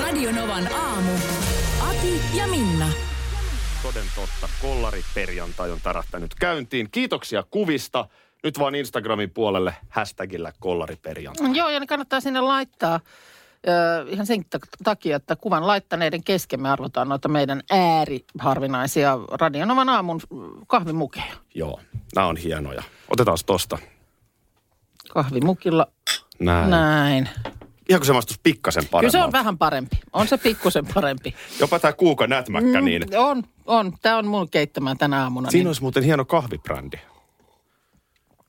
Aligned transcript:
Radionovan 0.00 0.72
aamu. 0.74 1.12
Ati 1.88 2.20
ja 2.34 2.46
Minna. 2.46 2.86
Toden 3.82 4.04
totta, 4.14 4.48
kollariperjantai 4.62 5.70
on 5.70 5.80
tärähtänyt 5.82 6.34
käyntiin. 6.34 6.88
Kiitoksia 6.90 7.42
kuvista. 7.50 8.08
Nyt 8.42 8.58
vaan 8.58 8.74
Instagramin 8.74 9.30
puolelle 9.30 9.74
hashtagillä 9.88 10.52
kollariperjantai. 10.60 11.56
Joo, 11.56 11.70
ja 11.70 11.80
ne 11.80 11.86
kannattaa 11.86 12.20
sinne 12.20 12.40
laittaa 12.40 13.00
ihan 14.08 14.26
sen 14.26 14.40
tak- 14.56 14.68
takia, 14.84 15.16
että 15.16 15.36
kuvan 15.36 15.66
laittaneiden 15.66 16.24
kesken 16.24 16.62
me 16.62 16.70
arvotaan 16.70 17.08
noita 17.08 17.28
meidän 17.28 17.62
ääriharvinaisia 17.70 19.18
Radionovan 19.40 19.88
aamun 19.88 20.20
kahvimukeja. 20.66 21.34
Joo, 21.54 21.80
nämä 22.14 22.26
on 22.26 22.36
hienoja. 22.36 22.82
Otetaan 23.08 23.38
tosta. 23.46 23.78
Kahvimukilla 25.08 25.86
Näin. 26.38 26.70
näin. 26.70 27.28
Ihan 27.88 28.00
kuin 28.00 28.06
se 28.06 28.12
maistuisi 28.12 28.40
pikkasen 28.42 28.80
Kyllä 28.82 28.90
paremmalta. 28.90 29.18
se 29.18 29.24
on 29.24 29.32
vähän 29.32 29.58
parempi. 29.58 29.96
On 30.12 30.28
se 30.28 30.38
pikkusen 30.38 30.86
parempi. 30.94 31.34
Jopa 31.60 31.78
tämä 31.78 31.92
kuuka 31.92 32.26
nätmäkkä, 32.26 32.80
niin 32.80 33.02
Mm, 33.02 33.08
on, 33.18 33.42
on. 33.66 33.92
Tämä 34.02 34.18
on 34.18 34.26
mun 34.26 34.50
keittämää 34.50 34.94
tänä 34.94 35.22
aamuna. 35.22 35.50
siinä 35.50 35.60
niin 35.62 35.68
olisi 35.68 35.82
muuten 35.82 36.02
hieno 36.02 36.24
kahvibrändi. 36.24 36.96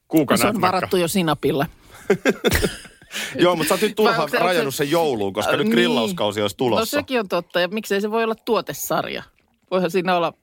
Kuuka 0.07 0.37
se 0.37 0.47
on 0.47 0.61
varattu 0.61 0.97
jo 0.97 1.07
sinapille. 1.07 1.67
Joo, 3.39 3.55
mutta 3.55 3.67
sä 3.69 3.73
oot 3.73 3.81
nyt 3.81 3.95
turhaan 3.95 4.29
rajannut 4.39 4.73
se- 4.75 4.77
sen 4.77 4.91
jouluun, 4.91 5.33
koska 5.33 5.51
Äh, 5.51 5.57
nyt 5.57 5.65
niin. 5.67 5.73
grillauskausi 5.73 6.41
olisi 6.41 6.53
No 6.53 6.57
tulossa. 6.57 6.97
sekin 6.97 7.19
on 7.19 7.27
totta. 7.27 7.59
Ja 7.59 7.67
miksei 7.67 8.01
se 8.01 8.11
voi 8.11 8.23
olla 8.23 8.35
tuotesarja? 8.35 9.23
Voihan 9.71 9.91
siinä 9.91 10.15
olla 10.17 10.33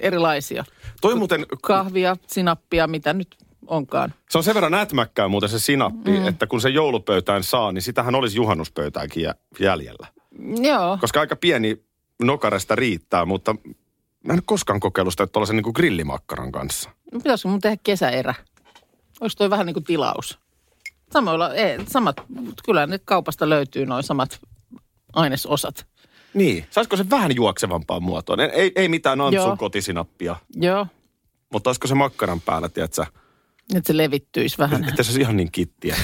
erilaisia. 0.00 0.64
Toi 1.00 1.14
muuten, 1.14 1.46
Kahvia, 1.62 2.16
sinappia, 2.26 2.86
mitä 2.86 3.12
nyt 3.12 3.36
onkaan. 3.68 4.14
se 4.30 4.38
on 4.38 4.44
sen 4.44 4.54
verran 4.54 4.72
nätmäkkää 4.72 5.28
muuten 5.28 5.48
se 5.48 5.58
sinappi, 5.58 6.10
mm. 6.10 6.26
että 6.26 6.46
kun 6.46 6.60
se 6.60 6.68
joulupöytään 6.68 7.42
saa, 7.42 7.72
niin 7.72 7.82
sitähän 7.82 8.14
olisi 8.14 8.36
juhannuspöytäänkin 8.36 9.22
jä- 9.22 9.34
jäljellä. 9.60 10.06
Joo. 10.62 10.98
Koska 11.00 11.20
aika 11.20 11.36
pieni 11.36 11.82
nokaresta 12.22 12.76
riittää, 12.76 13.24
mutta 13.24 13.52
mä 14.24 14.32
en 14.32 14.36
ole 14.36 14.42
koskaan 14.46 14.80
kokeillut 14.80 15.12
sitä 15.12 15.26
tuollaisen 15.26 15.56
niin 15.56 15.64
kuin 15.64 15.74
grillimakkaran 15.76 16.52
kanssa. 16.52 16.90
No, 17.12 17.20
pitäisikö 17.20 17.48
mun 17.48 17.60
tehdä 17.60 17.76
kesäerä? 17.82 18.34
Olisi 19.20 19.36
toi 19.36 19.50
vähän 19.50 19.66
niin 19.66 19.74
kuin 19.74 19.84
tilaus. 19.84 20.38
Samoilla, 21.12 21.54
ei, 21.54 21.78
samat, 21.86 22.16
kyllä 22.64 22.86
ne 22.86 22.98
kaupasta 22.98 23.48
löytyy 23.48 23.86
noin 23.86 24.02
samat 24.02 24.40
ainesosat. 25.12 25.86
Niin. 26.34 26.66
Saisiko 26.70 26.96
se 26.96 27.10
vähän 27.10 27.36
juoksevampaan 27.36 28.02
muotoon? 28.02 28.40
Ei, 28.40 28.72
ei 28.76 28.88
mitään 28.88 29.20
Antsun 29.20 29.46
Joo. 29.46 29.56
kotisinappia, 29.56 30.36
Joo, 30.54 30.86
mutta 31.52 31.70
olisiko 31.70 31.86
se 31.86 31.94
makkaran 31.94 32.40
päällä, 32.40 32.68
tiedätkö, 32.68 33.06
että 33.74 33.86
se 33.86 33.96
levittyisi 33.96 34.58
vähän. 34.58 34.84
että 34.88 35.02
se 35.02 35.08
olisi 35.08 35.20
ihan 35.20 35.36
niin 35.36 35.52
kittiä. 35.52 35.96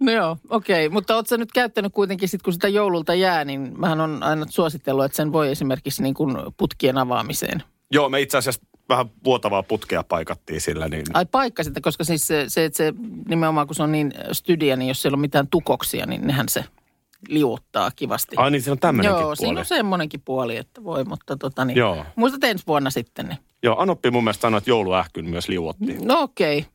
No 0.00 0.12
joo, 0.12 0.38
okei. 0.50 0.88
Mutta 0.88 1.14
ootko 1.16 1.28
sä 1.28 1.36
nyt 1.36 1.52
käyttänyt 1.52 1.92
kuitenkin 1.92 2.28
sit, 2.28 2.42
kun 2.42 2.52
sitä 2.52 2.68
joululta 2.68 3.14
jää, 3.14 3.44
niin 3.44 3.80
mähän 3.80 4.00
on 4.00 4.22
aina 4.22 4.46
suositellut, 4.48 5.04
että 5.04 5.16
sen 5.16 5.32
voi 5.32 5.50
esimerkiksi 5.50 6.02
niin 6.02 6.14
kuin 6.14 6.36
putkien 6.56 6.98
avaamiseen. 6.98 7.62
Joo, 7.90 8.08
me 8.08 8.20
itse 8.20 8.38
asiassa 8.38 8.60
vähän 8.88 9.06
vuotavaa 9.24 9.62
putkea 9.62 10.02
paikattiin 10.02 10.60
sillä, 10.60 10.88
niin 10.88 11.04
Ai 11.14 11.26
paikka 11.26 11.64
sitä, 11.64 11.80
koska 11.80 12.04
siis 12.04 12.26
se, 12.26 12.44
se, 12.48 12.64
että 12.64 12.76
se 12.76 12.92
nimenomaan 13.28 13.66
kun 13.66 13.76
se 13.76 13.82
on 13.82 13.92
niin 13.92 14.14
stydiä, 14.32 14.76
niin 14.76 14.88
jos 14.88 15.02
siellä 15.02 15.16
on 15.16 15.20
mitään 15.20 15.48
tukoksia, 15.48 16.06
niin 16.06 16.26
nehän 16.26 16.48
se 16.48 16.64
liuuttaa 17.28 17.90
kivasti. 17.96 18.36
Ai 18.38 18.50
niin, 18.50 18.62
siinä 18.62 18.72
on 18.72 18.78
tämmöinenkin 18.78 19.14
Joo, 19.20 19.22
puoli. 19.22 19.36
siinä 19.36 19.60
on 19.60 19.66
semmoinenkin 19.66 20.22
puoli, 20.24 20.56
että 20.56 20.84
voi, 20.84 21.04
mutta 21.04 21.36
tota 21.36 21.64
niin. 21.64 21.76
Joo. 21.78 22.04
Muistat 22.16 22.44
ensi 22.44 22.64
vuonna 22.66 22.90
sitten, 22.90 23.26
niin. 23.28 23.38
Joo, 23.62 23.76
Anoppi 23.80 24.10
mun 24.10 24.24
mielestä 24.24 24.40
sanoi, 24.42 24.58
että 24.58 24.70
jouluähkyn 24.70 25.24
myös 25.30 25.48
liuottiin. 25.48 26.06
No 26.06 26.20
okei. 26.22 26.58
Okay. 26.58 26.70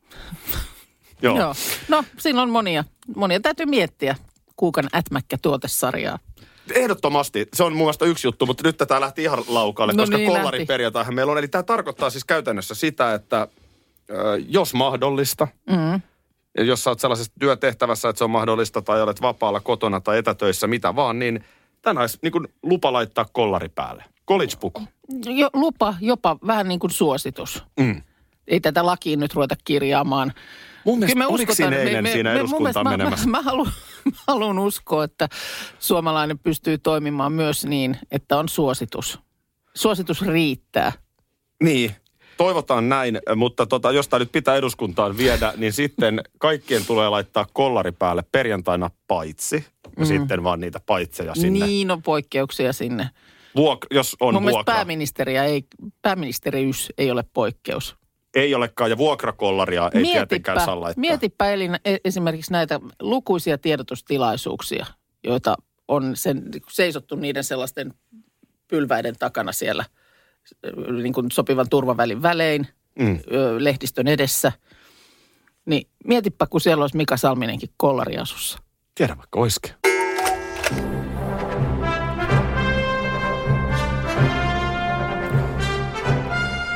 Joo. 1.22 1.38
Joo. 1.38 1.54
No, 1.88 2.04
siinä 2.18 2.42
on 2.42 2.50
monia. 2.50 2.84
Monia 3.16 3.40
täytyy 3.40 3.66
miettiä 3.66 4.16
kuukan 4.56 4.88
ätmäkkä 4.94 5.36
tuotesarjaa. 5.42 6.18
Ehdottomasti. 6.74 7.48
Se 7.54 7.64
on 7.64 7.72
mun 7.72 7.82
mielestä 7.86 8.04
yksi 8.04 8.26
juttu, 8.26 8.46
mutta 8.46 8.62
nyt 8.68 8.76
tätä 8.76 9.00
lähti 9.00 9.22
ihan 9.22 9.44
laukaalle, 9.48 9.92
No 9.94 10.02
koska 10.02 10.16
niin, 10.16 10.26
kollari 10.30 10.58
lähti. 10.58 10.66
perjantaihan 10.66 11.14
meillä 11.14 11.32
on. 11.32 11.38
Eli 11.38 11.48
tämä 11.48 11.62
tarkoittaa 11.62 12.10
siis 12.10 12.24
käytännössä 12.24 12.74
sitä, 12.74 13.14
että 13.14 13.48
jos 14.48 14.74
mahdollista, 14.74 15.48
Mm. 15.70 16.00
Ja 16.58 16.64
jos 16.64 16.84
sä 16.84 16.90
oot 16.90 17.00
sellaisessa 17.00 17.32
työtehtävässä, 17.40 18.08
että 18.08 18.18
se 18.18 18.24
on 18.24 18.30
mahdollista, 18.30 18.82
tai 18.82 19.02
olet 19.02 19.22
vapaalla 19.22 19.60
kotona 19.60 20.00
tai 20.00 20.18
etätöissä, 20.18 20.66
mitä 20.66 20.96
vaan, 20.96 21.18
niin 21.18 21.44
tänään 21.82 22.02
olisi 22.02 22.18
niin 22.22 22.32
kuin 22.32 22.48
lupa 22.62 22.92
laittaa 22.92 23.26
kollari 23.32 23.68
päälle. 23.68 24.04
College-puku. 24.28 24.82
Jo, 25.26 25.48
lupa, 25.52 25.94
jopa 26.00 26.36
vähän 26.46 26.68
niin 26.68 26.78
kuin 26.80 26.90
suositus. 26.90 27.64
Mm. 27.80 28.02
Ei 28.46 28.60
tätä 28.60 28.86
lakiin 28.86 29.20
nyt 29.20 29.34
ruveta 29.34 29.54
kirjaamaan. 29.64 30.32
Mun 30.84 30.98
mielestä, 30.98 31.14
Kyllä 31.14 31.24
me 31.28 31.34
oliko 31.34 31.52
uskotaan- 31.52 31.72
siinä 31.72 31.90
eilen 31.90 32.12
siinä 32.12 32.30
mun 32.30 32.38
eduskuntaan 32.38 32.62
mielestä 32.62 32.84
mä- 32.84 32.90
menemässä? 32.90 33.26
Mä, 33.28 33.38
mä, 33.38 33.42
haluan, 33.42 33.72
mä 34.04 34.10
haluan 34.26 34.58
uskoa, 34.58 35.04
että 35.04 35.28
suomalainen 35.78 36.38
pystyy 36.38 36.78
toimimaan 36.78 37.32
myös 37.32 37.64
niin, 37.64 37.96
että 38.10 38.38
on 38.38 38.48
suositus. 38.48 39.18
Suositus 39.74 40.22
riittää. 40.22 40.92
Niin, 41.62 41.96
toivotaan 42.36 42.88
näin, 42.88 43.18
mutta 43.36 43.66
tota, 43.66 43.92
jos 43.92 44.08
tämä 44.08 44.18
nyt 44.18 44.32
pitää 44.32 44.56
eduskuntaan 44.56 45.16
viedä, 45.16 45.52
niin 45.56 45.72
sitten 45.72 46.20
kaikkien 46.38 46.86
tulee 46.86 47.08
laittaa 47.08 47.46
kollari 47.52 47.92
päälle 47.92 48.24
perjantaina 48.32 48.90
paitsi. 49.08 49.66
Ja 49.98 50.06
sitten 50.06 50.44
vaan 50.44 50.60
niitä 50.60 50.80
paitseja 50.86 51.34
sinne. 51.34 51.66
Niin 51.66 51.90
on 51.90 52.02
poikkeuksia 52.02 52.72
sinne. 52.72 53.10
Vuok- 53.58 53.86
jos 53.90 54.16
on 54.20 54.34
Mun 54.34 54.42
vuokra. 54.42 54.74
pääministeriä 54.74 55.44
ei, 55.44 55.64
pääministeriys 56.02 56.92
ei 56.98 57.10
ole 57.10 57.24
poikkeus. 57.34 57.96
Ei 58.34 58.54
olekaan, 58.54 58.90
ja 58.90 58.98
vuokrakollaria 58.98 59.90
ei 59.94 60.02
tietenkään 60.02 60.60
saa 60.60 60.80
laittaa. 60.80 61.00
mietipä 61.00 61.50
Elina, 61.50 61.78
e- 61.84 61.96
esimerkiksi 62.04 62.52
näitä 62.52 62.80
lukuisia 63.00 63.58
tiedotustilaisuuksia, 63.58 64.86
joita 65.24 65.56
on 65.88 66.16
sen, 66.16 66.42
seisottu 66.70 67.16
niiden 67.16 67.44
sellaisten 67.44 67.94
pylväiden 68.68 69.14
takana 69.18 69.52
siellä 69.52 69.84
niin 71.02 71.12
kuin 71.12 71.30
sopivan 71.30 71.68
turvavälin 71.68 72.22
välein, 72.22 72.66
Mm. 72.98 73.18
lehdistön 73.58 74.08
edessä. 74.08 74.52
Niin 75.66 75.88
mietipä, 76.06 76.46
kun 76.46 76.60
siellä 76.60 76.82
olisi 76.82 76.96
Mika 76.96 77.16
Salminenkin 77.16 77.68
kollariasussa. 77.76 78.58
Tiedä 78.94 79.16
vaikka 79.16 79.40
oiskin. 79.40 79.72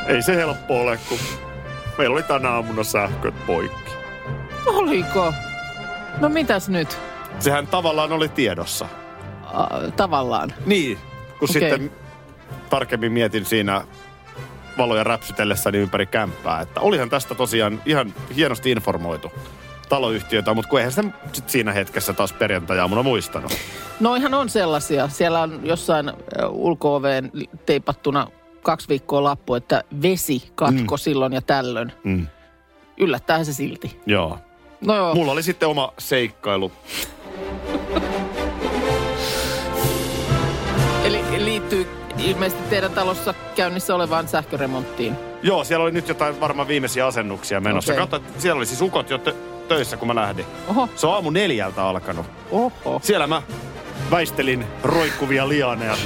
Ei 0.07 0.23
se 0.23 0.37
helppo 0.37 0.81
ole, 0.81 0.99
kun 1.09 1.19
meillä 1.99 2.15
oli 2.15 2.23
tänä 2.23 2.51
aamuna 2.51 2.85
sähköt 2.85 3.47
poikki. 3.47 3.91
Oliko? 4.67 5.33
No 6.21 6.29
mitäs 6.29 6.69
nyt? 6.69 6.99
Sehän 7.39 7.67
tavallaan 7.67 8.13
oli 8.13 8.29
tiedossa. 8.29 8.89
A, 9.45 9.67
tavallaan. 9.97 10.55
Niin, 10.67 10.99
kun 11.39 11.49
Okei. 11.51 11.61
sitten 11.71 11.91
tarkemmin 12.71 13.13
mietin 13.13 13.45
siinä 13.45 13.85
valoja 14.79 15.05
räpsytellessäni 15.05 15.79
ympäri 15.79 16.07
kämppää, 16.07 16.61
että 16.61 16.81
olihan 16.81 17.11
tästä 17.11 17.35
tosiaan 17.35 17.83
ihan 17.87 18.15
hienosti 18.37 18.71
informoitu 18.71 19.33
taloyhtiötä, 19.89 20.55
mutta 20.55 20.69
kun 20.69 20.79
eihän 20.79 20.93
sitä 20.93 21.09
sit 21.33 21.51
siinä 21.51 21.73
hetkessä 21.73 22.13
taas 22.13 22.33
perjantai-aamuna 22.33 23.03
muistanut. 23.03 23.53
No 24.01 24.15
ihan 24.15 24.35
on 24.35 24.49
sellaisia. 24.49 25.09
Siellä 25.09 25.41
on 25.41 25.61
jossain 25.63 26.13
ulko 26.49 27.01
teipattuna 27.67 28.27
kaksi 28.63 28.89
viikkoa 28.89 29.23
lappu, 29.23 29.55
että 29.55 29.85
vesi 30.03 30.51
katko 30.55 30.95
mm. 30.95 30.99
silloin 30.99 31.33
ja 31.33 31.43
tällöin. 31.43 31.93
Mm. 32.05 32.27
Yllättää 32.97 33.45
se 33.45 33.53
silti. 33.53 34.01
Joo. 34.07 34.39
No 34.81 34.97
joo. 34.97 35.15
Mulla 35.15 35.33
oli 35.33 35.43
sitten 35.43 35.69
oma 35.69 35.93
seikkailu. 35.99 36.73
Eli 41.05 41.45
liittyy 41.45 41.87
ilmeisesti 42.19 42.63
teidän 42.71 42.91
talossa 42.91 43.35
käynnissä 43.57 43.95
olevaan 43.95 44.29
sähköremonttiin. 44.29 45.17
Joo, 45.43 45.65
siellä 45.65 45.83
oli 45.83 45.93
nyt 45.93 46.09
jotain 46.09 46.41
varmaan 46.41 46.69
viimeisiä 46.69 47.07
asennuksia 47.07 47.61
menossa. 47.61 47.93
Okay. 47.93 48.07
Katso, 48.07 48.29
siellä 48.39 48.59
oli 48.59 48.67
siis 48.67 48.83
ukot 48.83 49.11
jo 49.11 49.17
tö- 49.17 49.35
töissä, 49.69 49.97
kun 49.97 50.09
mä 50.09 50.15
lähdin. 50.15 50.47
Oho, 50.69 50.89
Se 50.97 51.07
on 51.07 51.15
aamu 51.15 51.31
neljältä 51.31 51.83
alkanut. 51.85 52.27
oho. 52.51 53.01
Siellä 53.03 53.27
mä 53.27 53.43
väistelin 54.11 54.67
roikkuvia 54.83 55.49
lianeja. 55.49 55.97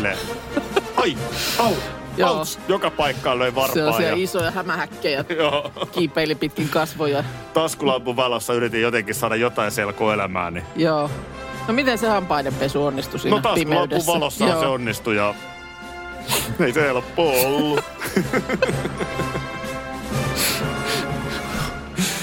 Ai, 0.96 1.16
au, 1.58 1.72
Joo. 2.16 2.30
Outs, 2.38 2.58
joka 2.68 2.90
paikkaan 2.90 3.38
löi 3.38 3.54
varpaa. 3.54 3.74
Sellaisia 3.74 4.08
Ja, 4.08 4.14
isoja 4.16 4.50
hämähäkkejä 4.50 5.24
joo, 5.38 5.72
kiipeili 5.92 6.34
pitkin 6.34 6.68
kasvoja. 6.68 7.24
taskulampun 7.54 8.16
valossa 8.16 8.54
yritin 8.54 8.82
jotenkin 8.82 9.14
saada 9.14 9.36
jotain 9.36 9.70
selkoelämää. 9.70 10.50
Niin. 10.50 10.64
Joo. 10.76 11.10
No 11.68 11.74
miten 11.74 11.98
se 11.98 12.08
hampaidenpesu 12.08 12.84
onnistui 12.86 13.20
siinä 13.20 13.36
No 13.36 13.42
taskulampun 13.42 14.06
valossa 14.06 14.60
se 14.60 14.66
onnistui 14.66 15.16
ja 15.16 15.34
ei 16.60 16.72
se 16.72 16.82
helppo 16.82 17.30
ollut. 17.46 17.84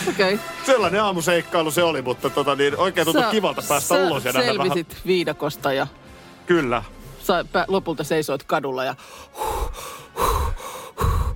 Okei. 0.10 0.34
Okay. 0.34 0.46
Sellainen 0.66 1.04
aamuseikkailu 1.04 1.72
se 1.72 1.84
oli, 1.84 2.02
mutta 2.02 2.30
tota, 2.30 2.56
niin 2.56 2.78
oikein 2.78 3.06
tuntui 3.06 3.32
kivalta 3.32 3.64
päästä 3.70 3.88
sä 3.88 4.08
ulos 4.08 4.26
ja 4.26 4.32
nähdä 4.32 4.54
vähän. 4.54 4.68
selvisit 4.68 4.98
viidakosta 5.06 5.74
ja 5.74 5.88
Kyllä, 6.46 6.84
sä 7.20 7.42
pä- 7.42 7.66
lopulta 7.68 8.04
seisoit 8.04 8.44
kadulla 8.44 8.84
ja 8.84 8.96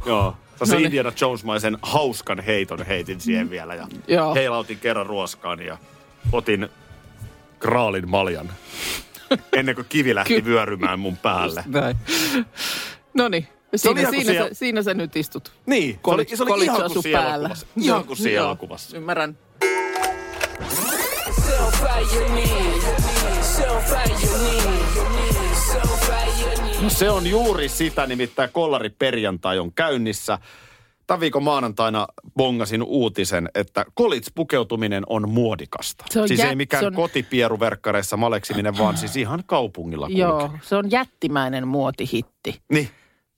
joo. 0.06 0.36
Sä 0.64 0.76
niin. 0.76 0.86
Indiana 0.86 1.12
Jones-maisen 1.22 1.78
hauskan 1.82 2.40
heiton 2.40 2.86
heitin 2.86 3.22
siihen 3.22 3.50
vielä 3.50 3.76
ja 3.76 3.88
Joo. 4.08 4.36
heilautin 4.36 4.80
kerran 4.80 5.06
ruoskaan 5.06 5.60
ja 5.60 5.78
otin 6.32 6.70
kraalin 7.60 8.10
maljan 8.10 8.50
ennen 9.58 9.76
kuin 9.76 9.86
kivi 9.90 10.16
lähti 10.16 10.42
Ky- 10.42 10.46
vyörymään 10.46 11.00
mun 11.00 11.18
päälle. 11.18 11.64
No 13.14 13.28
niin. 13.28 13.48
Siinä, 13.76 14.10
siinä, 14.10 14.32
siellä- 14.32 14.50
sä, 14.50 14.54
siinä 14.54 14.82
sä 14.84 14.94
nyt 14.94 15.16
istut. 15.16 15.52
Niin, 15.66 16.00
se 16.06 16.12
oli, 16.12 16.26
se 16.36 16.44
oli 16.44 16.64
ihan 16.66 16.92
kuin 16.92 17.04
siellä 17.04 17.20
päällä. 17.22 17.48
elokuvassa. 17.48 17.68
Ihan 17.82 18.04
kuin 18.06 18.18
siellä 18.18 18.38
joo. 18.38 18.46
elokuvassa. 18.46 18.98
Ymmärrän. 18.98 19.38
No 26.82 26.90
se 26.90 27.10
on 27.10 27.28
juuri 27.28 27.70
sitä, 27.70 28.08
nimittäin 28.08 28.50
kollari 28.54 28.90
perjantai 28.90 29.60
on 29.60 29.74
käynnissä. 29.74 30.40
Tämän 31.08 31.20
viikon 31.20 31.44
maanantaina 31.44 32.08
bongasin 32.44 32.84
uutisen, 32.84 33.50
että 33.56 33.86
kolits 33.94 34.32
pukeutuminen 34.36 35.04
on 35.10 35.30
muodikasta. 35.30 36.06
Se 36.10 36.22
on 36.22 36.28
siis 36.28 36.40
jä- 36.40 36.50
ei 36.50 36.56
mikään 36.56 36.84
se 36.84 36.88
on- 36.88 36.94
kotipieruverkkareissa 36.94 38.18
maleksiminen, 38.18 38.78
vaan 38.78 38.98
siis 38.98 39.16
ihan 39.16 39.44
kaupungilla 39.46 40.08
Joo, 40.10 40.52
se 40.62 40.76
on 40.76 40.92
jättimäinen 40.92 41.68
muotihitti. 41.68 42.62
Niin, 42.72 42.90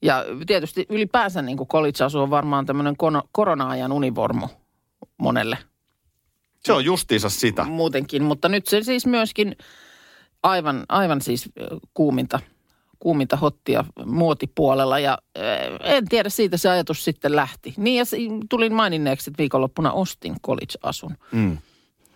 Ja 0.02 0.24
tietysti 0.46 0.86
ylipäänsä 0.88 1.42
niin 1.42 1.56
kuin 1.56 1.68
college-asu 1.68 2.18
on 2.20 2.30
varmaan 2.30 2.66
tämmöinen 2.66 2.94
korona-ajan 3.32 3.92
univormu 3.92 4.48
monelle 5.18 5.58
se 6.64 6.72
on 6.72 6.84
justiinsa 6.84 7.28
sitä. 7.30 7.64
muutenkin. 7.64 8.22
Mutta 8.22 8.48
nyt 8.48 8.66
se 8.66 8.82
siis 8.82 9.06
myöskin 9.06 9.56
aivan, 10.42 10.84
aivan 10.88 11.20
siis 11.20 11.50
kuuminta, 11.94 12.40
kuuminta 13.04 13.36
hottia 13.36 13.84
muotipuolella. 14.04 14.98
Ja 14.98 15.18
ö, 15.38 15.40
en 15.82 16.08
tiedä, 16.08 16.28
siitä 16.28 16.56
se 16.56 16.68
ajatus 16.68 17.04
sitten 17.04 17.36
lähti. 17.36 17.74
Niin 17.76 17.96
ja 17.96 18.04
tulin 18.48 18.74
maininneeksi, 18.74 19.30
että 19.30 19.38
viikonloppuna 19.38 19.92
ostin 19.92 20.34
college-asun. 20.46 21.16
Mm. 21.32 21.58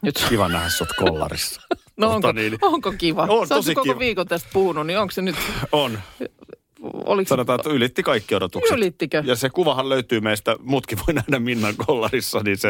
Nyt, 0.03 0.25
Kiva 0.29 0.49
nähdä 0.49 0.69
sut 0.69 0.89
kollarissa. 0.97 1.61
no 1.97 2.11
onko, 2.11 2.33
niin. 2.33 2.59
onko 2.63 2.93
kiva? 2.99 3.27
On 3.29 3.47
Sä 3.47 3.55
tosi 3.55 3.75
koko 3.75 3.85
kiva. 3.85 3.99
viikon 3.99 4.27
tästä 4.27 4.49
puhunut, 4.53 4.87
niin 4.87 4.99
onko 4.99 5.11
se 5.11 5.23
nyt, 5.23 5.37
On. 5.73 5.99
oliko 6.83 7.29
Sanotaan, 7.29 7.61
että 7.61 7.71
ylitti 7.71 8.03
kaikki 8.03 8.35
odotukset. 8.35 8.77
Ylittikö? 8.77 9.23
Ja 9.27 9.37
se 9.37 9.51
kuvahan 9.51 9.89
löytyy 9.89 10.21
meistä, 10.21 10.57
mutkin 10.61 10.99
voi 11.07 11.15
nähdä 11.15 11.39
Minnan 11.39 11.75
kollarissa, 11.87 12.41
niin 12.45 12.59
se, 12.59 12.69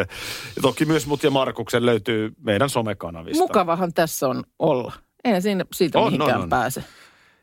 ja 0.57 0.63
toki 0.63 0.85
myös 0.85 1.07
mut 1.07 1.23
ja 1.23 1.31
Markuksen 1.31 1.87
löytyy 1.87 2.33
meidän 2.43 2.71
somekanavista. 2.71 3.43
Mukavahan 3.43 3.93
tässä 3.93 4.29
on 4.29 4.45
olla. 4.59 4.93
Eihän 5.25 5.43
siinä 5.43 5.65
siitä 5.73 5.99
on, 5.99 6.13
mihinkään 6.13 6.37
on, 6.37 6.43
on. 6.43 6.49
pääse. 6.49 6.85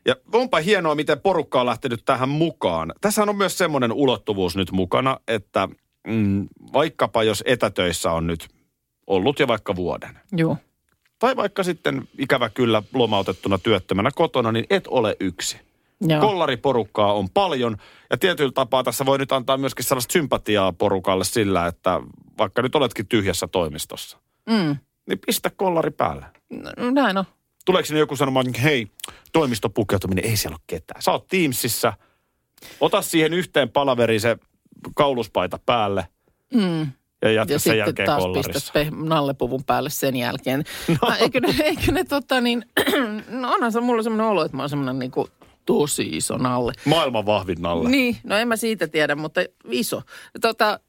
Ja 0.06 0.16
onpa 0.34 0.58
hienoa, 0.60 0.96
miten 0.96 1.20
porukka 1.22 1.60
on 1.60 1.66
lähtenyt 1.66 2.02
tähän 2.06 2.30
mukaan. 2.30 2.94
Tässä 3.02 3.24
on 3.24 3.36
myös 3.36 3.58
semmoinen 3.58 3.92
ulottuvuus 3.92 4.56
nyt 4.56 4.72
mukana, 4.72 5.20
että 5.28 5.70
mm, 6.08 6.48
vaikkapa 6.74 7.24
jos 7.24 7.44
etätöissä 7.48 8.12
on 8.12 8.28
nyt 8.28 8.48
ollut 9.08 9.40
jo 9.40 9.48
vaikka 9.48 9.76
vuoden, 9.76 10.20
Joo. 10.32 10.58
tai 11.20 11.36
vaikka 11.36 11.64
sitten 11.64 12.08
ikävä 12.18 12.50
kyllä 12.50 12.84
lomautettuna 12.94 13.58
työttömänä 13.58 14.10
kotona, 14.16 14.52
niin 14.52 14.66
et 14.70 14.88
ole 14.88 15.16
yksi. 15.20 15.58
Joo. 16.02 16.22
Kollariporukkaa 16.22 17.14
on 17.14 17.30
paljon 17.30 17.78
ja 18.10 18.18
tietyllä 18.18 18.52
tapaa 18.52 18.84
tässä 18.84 19.06
voi 19.06 19.18
nyt 19.18 19.32
antaa 19.32 19.58
myöskin 19.58 19.86
sellaista 19.86 20.14
sympatiaa 20.14 20.74
porukalle 20.74 21.24
sillä, 21.24 21.68
että 21.68 22.02
vaikka 22.38 22.62
nyt 22.62 22.76
oletkin 22.76 23.08
tyhjässä 23.08 23.48
toimistossa, 23.48 24.18
Mm. 24.50 24.76
niin 25.08 25.20
pistä 25.26 25.50
kollari 25.50 25.92
päälle. 25.92 26.26
No, 26.78 26.92
näin 26.92 27.18
on. 27.18 27.26
Tuleeko 27.66 27.86
sinne 27.86 28.00
joku 28.00 28.16
sanomaan, 28.16 28.48
että 28.48 28.62
hei, 28.62 28.88
toimistopukeutuminen, 29.34 30.26
ei 30.26 30.38
siellä 30.38 30.56
ole 30.56 30.64
ketään. 30.68 31.02
Sä 31.02 31.12
oot 31.12 31.28
Teamsissa, 31.28 31.94
ota 32.80 33.02
siihen 33.02 33.34
yhteen 33.34 33.70
palaveriin 33.70 34.22
se 34.22 34.38
kauluspaita 34.96 35.60
päälle 35.66 36.08
Mm. 36.54 36.92
ja 37.22 37.32
jatka 37.32 37.54
Ja 37.54 37.60
sen 37.60 37.64
sitten 37.64 37.78
jälkeen 37.78 38.06
taas 38.06 38.22
kollarissa. 38.24 38.52
pistät 38.54 38.74
pe- 38.74 38.92
nallepuvun 39.08 39.64
päälle 39.64 39.90
sen 39.90 40.16
jälkeen. 40.16 40.64
No. 41.02 41.14
Eikö 41.20 41.40
ne, 41.40 41.56
eikö 41.64 41.92
ne 41.92 42.04
tota 42.04 42.42
niin, 42.42 42.66
no 43.42 43.52
onhan 43.54 43.72
se 43.72 43.80
mulla 43.82 44.04
semmoinen 44.04 44.28
olo, 44.28 44.46
että 44.46 44.58
mä 44.58 44.64
oon 44.64 44.70
semmoinen 44.70 45.00
niinku 45.00 45.28
tosi 45.66 46.04
iso 46.04 46.38
nalle. 46.38 46.74
Maailman 46.86 47.26
vahvin 47.26 47.62
nalle. 47.62 47.90
Niin, 47.90 48.18
no 48.24 48.38
en 48.38 48.48
mä 48.48 48.56
siitä 48.56 48.88
tiedä, 48.88 49.16
mutta 49.16 49.42
iso. 49.72 50.02
Tota, 50.42 50.80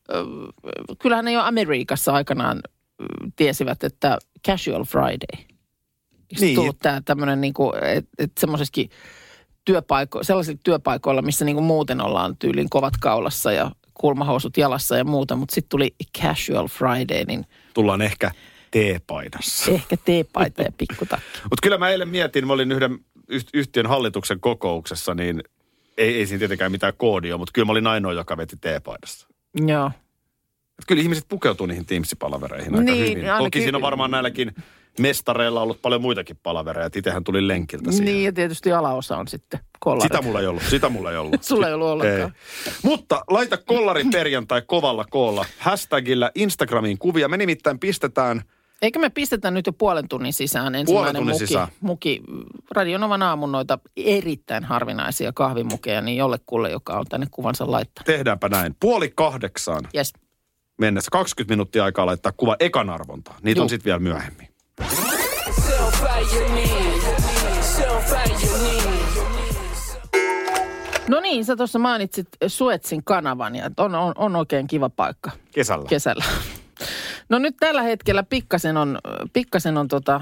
kyllähän 0.98 1.24
ne 1.24 1.32
jo 1.32 1.40
Amerikassa 1.40 2.12
aikanaan 2.12 2.60
tiesivät, 3.36 3.84
että 3.84 4.18
casual 4.46 4.84
Friday. 4.84 5.55
Niin. 6.40 6.54
Tullut 6.54 6.78
tää 6.78 7.00
tämmöinen 7.04 7.40
niinku, 7.40 7.72
että 7.82 8.10
et 8.18 8.32
semmoisessakin 8.40 8.90
työpaiko, 9.64 10.22
sellaisilla 10.24 10.60
työpaikoilla, 10.64 11.22
missä 11.22 11.44
niinku 11.44 11.62
muuten 11.62 12.00
ollaan 12.00 12.36
tyylin 12.36 12.70
kovat 12.70 12.94
kaulassa 13.00 13.52
ja 13.52 13.70
kulmahousut 13.94 14.56
jalassa 14.56 14.96
ja 14.96 15.04
muuta, 15.04 15.36
mutta 15.36 15.54
sitten 15.54 15.68
tuli 15.68 15.94
casual 16.20 16.68
Friday, 16.68 17.24
niin 17.24 17.46
Tullaan 17.74 18.02
ehkä 18.02 18.30
teepaidassa. 18.70 19.70
ehkä 19.70 19.96
teepaita 20.04 20.62
ja 20.62 20.72
pikkutakki. 20.78 21.26
Mutta 21.42 21.62
kyllä 21.62 21.78
mä 21.78 21.88
eilen 21.88 22.08
mietin, 22.08 22.46
mä 22.46 22.52
olin 22.52 22.72
yhden 22.72 22.98
yht- 23.32 23.50
yhtiön 23.54 23.86
hallituksen 23.86 24.40
kokouksessa, 24.40 25.14
niin 25.14 25.42
ei, 25.98 26.14
ei 26.18 26.26
siinä 26.26 26.38
tietenkään 26.38 26.72
mitään 26.72 26.92
koodia, 26.96 27.38
mutta 27.38 27.52
kyllä 27.52 27.66
mä 27.66 27.72
olin 27.72 27.86
ainoa, 27.86 28.12
joka 28.12 28.36
veti 28.36 28.56
teepaidassa. 28.60 29.28
Joo. 29.66 29.90
Kyllä 30.86 31.02
ihmiset 31.02 31.24
pukeutuu 31.28 31.66
niihin 31.66 31.86
Teams-palavereihin 31.86 32.74
aika 32.74 32.80
Niin, 32.92 33.10
hyvin. 33.16 33.26
Toki 33.38 33.60
siinä 33.60 33.78
on 33.78 33.82
varmaan 33.82 34.10
näilläkin 34.10 34.54
mestareilla 35.00 35.60
ollut 35.62 35.82
paljon 35.82 36.02
muitakin 36.02 36.36
palavereja. 36.42 36.90
Itsehän 36.96 37.24
tuli 37.24 37.48
lenkiltä 37.48 37.90
siihen. 37.92 38.04
Niin 38.04 38.24
ja 38.24 38.32
tietysti 38.32 38.72
alaosa 38.72 39.16
on 39.16 39.28
sitten 39.28 39.60
kollarit. 39.80 40.12
Sitä 40.12 40.22
mulla 40.22 40.40
ei 40.40 40.46
ollut, 40.46 40.62
sitä 40.70 40.88
mulla 40.88 41.10
ei 41.10 41.16
ollut. 41.16 41.42
Sulla 41.48 41.68
ei 41.68 41.74
ollut 41.74 41.88
ollenkaan. 41.88 42.32
Ei. 42.66 42.72
Mutta 42.82 43.24
laita 43.30 43.56
kollari 43.56 44.04
perjantai 44.12 44.62
kovalla 44.66 45.04
koolla. 45.10 45.44
Hashtagillä 45.58 46.30
Instagramiin 46.34 46.98
kuvia. 46.98 47.28
Me 47.28 47.36
nimittäin 47.36 47.78
pistetään, 47.78 48.42
Eikö 48.82 48.98
me 48.98 49.10
pistetä 49.10 49.50
nyt 49.50 49.66
jo 49.66 49.72
puolen 49.72 50.08
tunnin 50.08 50.32
sisään 50.32 50.74
ensimmäinen 50.74 51.14
tunnin 51.16 51.34
muki, 51.34 51.46
sisään. 51.46 51.68
muki 51.80 52.22
Radionovan 52.70 53.22
aamun 53.22 53.52
noita 53.52 53.78
erittäin 53.96 54.64
harvinaisia 54.64 55.32
kahvimukeja, 55.32 56.00
niin 56.00 56.16
jollekulle, 56.16 56.70
joka 56.70 56.98
on 56.98 57.06
tänne 57.08 57.26
kuvansa 57.30 57.70
laittanut. 57.70 58.06
tehdäänpä 58.06 58.48
näin, 58.48 58.76
puoli 58.80 59.12
kahdeksaan 59.14 59.88
Yes. 59.96 60.12
mennessä 60.78 61.08
20 61.12 61.52
minuuttia 61.52 61.84
aikaa 61.84 62.06
laittaa 62.06 62.32
kuva 62.36 62.56
ekan 62.60 62.90
arvontaan. 62.90 63.38
Niitä 63.42 63.58
Juu. 63.58 63.62
on 63.62 63.68
sitten 63.68 63.84
vielä 63.84 63.98
myöhemmin. 63.98 64.48
No 71.08 71.20
niin, 71.20 71.44
sä 71.44 71.56
tuossa 71.56 71.78
mainitsit 71.78 72.28
Suetsin 72.46 73.04
kanavan 73.04 73.54
ja 73.56 73.70
on, 73.76 73.94
on, 73.94 74.12
on 74.16 74.36
oikein 74.36 74.66
kiva 74.66 74.90
paikka 74.90 75.30
Kesällä. 75.52 75.86
kesällä. 75.88 76.24
No 77.28 77.38
nyt 77.38 77.56
tällä 77.60 77.82
hetkellä 77.82 78.22
pikkasen 78.22 78.76
on, 78.76 78.98
pikkasen 79.32 79.76
on 79.78 79.88
tota, 79.88 80.20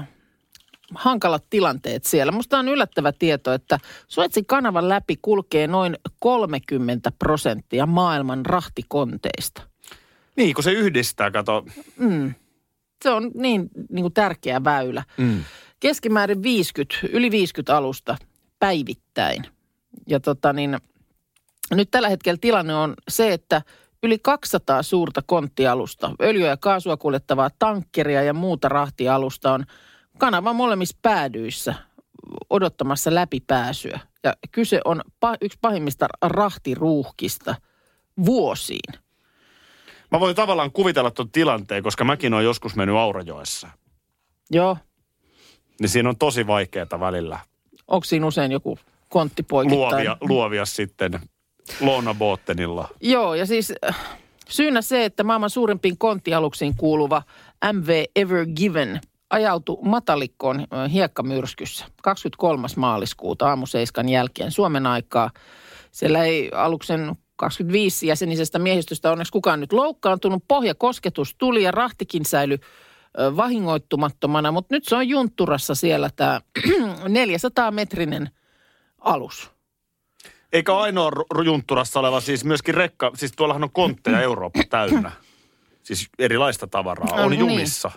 hankalat 0.95 1.43
tilanteet 1.49 2.03
siellä. 2.03 2.31
Musta 2.31 2.59
on 2.59 2.67
yllättävä 2.67 3.11
tieto, 3.11 3.53
että 3.53 3.79
Suetsin 4.07 4.45
kanavan 4.45 4.89
läpi 4.89 5.17
kulkee 5.21 5.67
noin 5.67 5.97
30 6.19 7.11
prosenttia 7.19 7.85
maailman 7.85 8.45
rahtikonteista. 8.45 9.61
Niin, 10.35 10.53
kun 10.55 10.63
se 10.63 10.71
yhdistää, 10.71 11.31
kato. 11.31 11.65
Se 13.03 13.09
on 13.09 13.31
niin, 13.33 13.69
niin 13.89 14.03
kuin 14.03 14.13
tärkeä 14.13 14.63
väylä. 14.63 15.03
Mm. 15.17 15.43
Keskimäärin 15.79 16.43
50, 16.43 17.07
yli 17.11 17.31
50 17.31 17.77
alusta 17.77 18.17
päivittäin. 18.59 19.45
Ja 20.07 20.19
tota 20.19 20.53
niin, 20.53 20.77
nyt 21.71 21.91
tällä 21.91 22.09
hetkellä 22.09 22.37
tilanne 22.41 22.75
on 22.75 22.93
se, 23.09 23.33
että 23.33 23.61
yli 24.03 24.19
200 24.19 24.83
suurta 24.83 25.21
konttialusta, 25.25 26.11
öljyä 26.21 26.47
ja 26.47 26.57
kaasua 26.57 26.97
kuljettavaa 26.97 27.49
tankkeria 27.59 28.23
ja 28.23 28.33
muuta 28.33 28.69
rahtialusta 28.69 29.53
on 29.53 29.65
kanavan 30.17 30.55
molemmissa 30.55 30.97
päädyissä 31.01 31.75
odottamassa 32.49 33.15
läpipääsyä. 33.15 33.99
Ja 34.23 34.33
kyse 34.51 34.81
on 34.85 35.01
pa- 35.25 35.37
yksi 35.41 35.57
pahimmista 35.61 36.07
rahtiruuhkista 36.21 37.55
vuosiin. 38.25 38.93
Mä 40.11 40.19
voin 40.19 40.35
tavallaan 40.35 40.71
kuvitella 40.71 41.11
tuon 41.11 41.31
tilanteen, 41.31 41.83
koska 41.83 42.03
mäkin 42.03 42.33
olen 42.33 42.45
joskus 42.45 42.75
mennyt 42.75 42.95
Aurajoessa. 42.95 43.69
Joo, 44.51 44.77
Niin 45.79 45.89
siinä 45.89 46.09
on 46.09 46.17
tosi 46.17 46.47
vaikeaa 46.47 46.99
välillä 46.99 47.39
onko 47.87 48.03
siinä 48.03 48.27
usein 48.27 48.51
joku 48.51 48.79
kontti 49.09 49.43
poikittain? 49.43 49.79
luovia, 49.79 50.17
luovia 50.21 50.65
sitten 50.65 51.19
Loona 51.81 52.13
Bottenilla. 52.13 52.87
Joo, 53.01 53.35
ja 53.35 53.45
siis 53.45 53.73
äh, 53.89 53.97
syynä 54.49 54.81
se, 54.81 55.05
että 55.05 55.23
maailman 55.23 55.49
suurimpiin 55.49 55.97
konttialuksiin 55.97 56.75
kuuluva 56.77 57.23
MV 57.73 58.03
Ever 58.15 58.45
Given 58.55 59.01
ajautui 59.29 59.77
matalikkoon 59.81 60.59
äh, 60.59 60.91
hiekkamyrskyssä 60.91 61.85
23. 62.03 62.67
maaliskuuta 62.75 63.49
aamu 63.49 63.65
seiskan 63.65 64.09
jälkeen 64.09 64.51
Suomen 64.51 64.87
aikaa. 64.87 65.31
Siellä 65.91 66.23
ei 66.23 66.51
aluksen 66.53 67.15
25 67.35 68.07
jäsenisestä 68.07 68.59
miehistöstä 68.59 69.11
onneksi 69.11 69.31
kukaan 69.31 69.59
nyt 69.59 69.73
loukkaantunut. 69.73 70.43
Pohjakosketus 70.47 71.35
tuli 71.37 71.63
ja 71.63 71.71
rahtikin 71.71 72.25
säilyi 72.25 72.59
vahingoittumattomana, 73.35 74.51
mutta 74.51 74.75
nyt 74.75 74.83
se 74.85 74.95
on 74.95 75.09
juntturassa 75.09 75.75
siellä 75.75 76.09
tämä 76.15 76.41
400-metrinen 77.03 78.29
alus. 78.99 79.51
Eikä 80.53 80.77
ainoa 80.77 81.11
juntturassa 81.45 81.99
oleva, 81.99 82.21
siis 82.21 82.45
myöskin 82.45 82.75
rekka, 82.75 83.11
siis 83.15 83.31
tuollahan 83.31 83.63
on 83.63 83.71
kontteja 83.71 84.21
Eurooppa 84.21 84.63
täynnä. 84.69 85.11
Siis 85.83 86.09
erilaista 86.19 86.67
tavaraa. 86.67 87.23
On 87.23 87.29
niin. 87.29 87.39
jumissa 87.39 87.91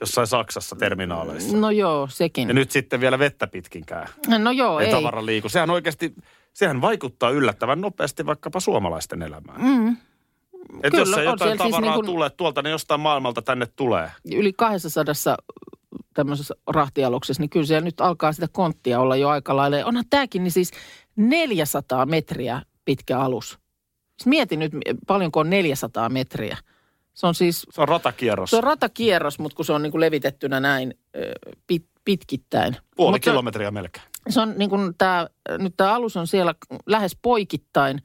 jossain 0.00 0.26
Saksassa 0.26 0.76
terminaaleissa. 0.76 1.56
No 1.56 1.70
joo, 1.70 2.06
sekin. 2.10 2.48
Ja 2.48 2.54
nyt 2.54 2.70
sitten 2.70 3.00
vielä 3.00 3.18
vettä 3.18 3.46
pitkinkään. 3.46 4.08
no 4.38 4.50
joo, 4.50 4.80
Ei, 4.80 4.86
ei. 4.86 4.92
tavara 4.92 5.26
liiku. 5.26 5.48
Sehän 5.48 5.70
oikeasti, 5.70 6.14
sehän 6.54 6.80
vaikuttaa 6.80 7.30
yllättävän 7.30 7.80
nopeasti 7.80 8.26
vaikkapa 8.26 8.60
suomalaisten 8.60 9.22
elämään. 9.22 9.60
Mm, 9.62 9.96
Et 10.82 10.90
Kyllä, 10.90 11.02
jos 11.02 11.10
se 11.10 11.24
jotain 11.24 11.50
siis 11.50 11.58
tavaraa 11.58 11.80
niin 11.80 11.92
kuin- 11.94 12.06
tulee, 12.06 12.30
tuolta 12.30 12.62
ne 12.62 12.70
jostain 12.70 13.00
maailmalta 13.00 13.42
tänne 13.42 13.66
tulee. 13.76 14.10
yli 14.34 14.52
200 14.52 15.04
tämmöisessä 16.14 16.54
rahtialuksessa, 16.66 17.42
niin 17.42 17.50
kyllä 17.50 17.66
siellä 17.66 17.84
nyt 17.84 18.00
alkaa 18.00 18.32
sitä 18.32 18.48
konttia 18.52 19.00
olla 19.00 19.16
jo 19.16 19.28
aika 19.28 19.56
lailla. 19.56 19.76
Ja 19.76 19.86
Onhan 19.86 20.04
tämäkin 20.10 20.44
niin 20.44 20.52
siis 20.52 20.70
400 21.16 22.06
metriä 22.06 22.62
pitkä 22.84 23.18
alus. 23.20 23.48
Siis 24.18 24.26
mietin 24.26 24.58
nyt, 24.58 24.72
paljonko 25.06 25.40
on 25.40 25.50
400 25.50 26.08
metriä. 26.08 26.56
Se 27.14 27.26
on 27.26 27.34
siis, 27.34 27.66
Se 27.70 27.80
on 27.80 27.88
ratakierros. 27.88 28.50
se 28.50 28.56
on 28.56 28.64
ratakierros, 28.64 29.38
mutta 29.38 29.56
kun 29.56 29.64
se 29.64 29.72
on 29.72 29.82
niin 29.82 29.90
kuin 29.90 30.00
levitettynä 30.00 30.60
näin 30.60 30.94
pit, 31.66 31.86
pitkittäin. 32.04 32.76
Puoli 32.96 33.14
Mut 33.14 33.24
se- 33.24 33.30
kilometriä 33.30 33.70
melkein. 33.70 34.04
se 34.28 34.40
on 34.40 34.54
niin 34.56 34.70
kuin 34.70 34.94
tämä, 34.98 35.26
nyt 35.58 35.74
tämä 35.76 35.94
alus 35.94 36.16
on 36.16 36.26
siellä 36.26 36.54
lähes 36.86 37.16
poikittain 37.22 38.02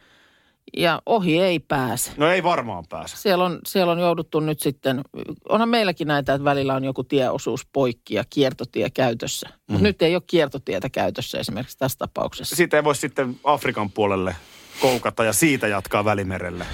ja 0.78 1.02
ohi 1.06 1.40
ei 1.40 1.60
pääse. 1.60 2.12
No 2.18 2.30
ei 2.32 2.44
varmaan 2.44 2.84
pääse. 2.90 3.18
Siellä 3.18 3.46
on, 3.46 3.60
siellä 3.68 3.92
on 3.92 4.00
jouduttu 4.00 4.40
nyt 4.40 4.60
sitten, 4.60 5.02
onhan 5.50 5.70
meilläkin 5.70 6.08
näitä, 6.08 6.34
että 6.34 6.46
välillä 6.46 6.74
on 6.76 6.84
joku 6.84 7.04
tieosuus 7.04 7.68
poikki 7.74 8.16
ja 8.16 8.24
kiertotie 8.30 8.90
käytössä. 8.90 9.48
Mhm. 9.50 9.58
Mutta 9.68 9.84
nyt 9.84 10.02
ei 10.02 10.16
ole 10.16 10.24
kiertotietä 10.28 10.90
käytössä 10.90 11.40
esimerkiksi 11.40 11.78
tässä 11.78 11.98
tapauksessa. 11.98 12.56
Siitä 12.56 12.78
ei 12.78 12.84
voi 12.84 12.96
sitten 12.96 13.36
Afrikan 13.44 13.92
puolelle 13.92 14.36
koukata 14.82 15.24
ja 15.24 15.34
siitä 15.34 15.68
jatkaa 15.68 16.06
välimerelle. 16.06 16.66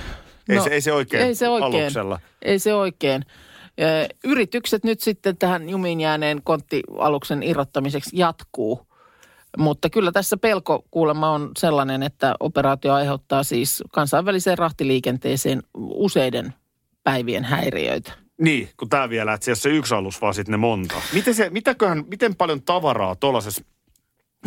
Ei, 0.49 0.55
No, 0.57 0.63
se, 0.63 0.69
ei 0.69 0.81
se 0.81 0.93
oikein, 0.93 1.23
ei 1.23 1.35
se 1.35 1.49
oikein. 1.49 1.81
aluksella. 1.81 2.19
Ei 2.41 2.59
se 2.59 2.73
oikein. 2.73 3.25
Yritykset 4.23 4.83
nyt 4.83 4.99
sitten 5.01 5.37
tähän 5.37 5.69
jumiin 5.69 6.01
jääneen 6.01 6.41
konttialuksen 6.43 7.43
irrottamiseksi 7.43 8.09
jatkuu. 8.13 8.87
Mutta 9.57 9.89
kyllä 9.89 10.11
tässä 10.11 10.37
pelko 10.37 10.85
kuulemma 10.91 11.29
on 11.29 11.51
sellainen, 11.57 12.03
että 12.03 12.35
operaatio 12.39 12.93
aiheuttaa 12.93 13.43
siis 13.43 13.83
kansainväliseen 13.91 14.57
rahtiliikenteeseen 14.57 15.63
useiden 15.77 16.53
päivien 17.03 17.43
häiriöitä. 17.43 18.11
Niin, 18.41 18.69
kun 18.77 18.89
tämä 18.89 19.09
vielä, 19.09 19.33
että 19.33 19.45
siellä 19.45 19.59
se 19.59 19.69
yksi 19.69 19.95
alus, 19.95 20.21
vaan 20.21 20.33
sitten 20.33 20.51
ne 20.51 20.57
monta. 20.57 20.95
Miten, 21.13 21.35
se, 21.35 21.49
mitäköhän, 21.49 22.03
miten 22.07 22.35
paljon 22.35 22.61
tavaraa 22.61 23.15
tuollaisessa 23.15 23.63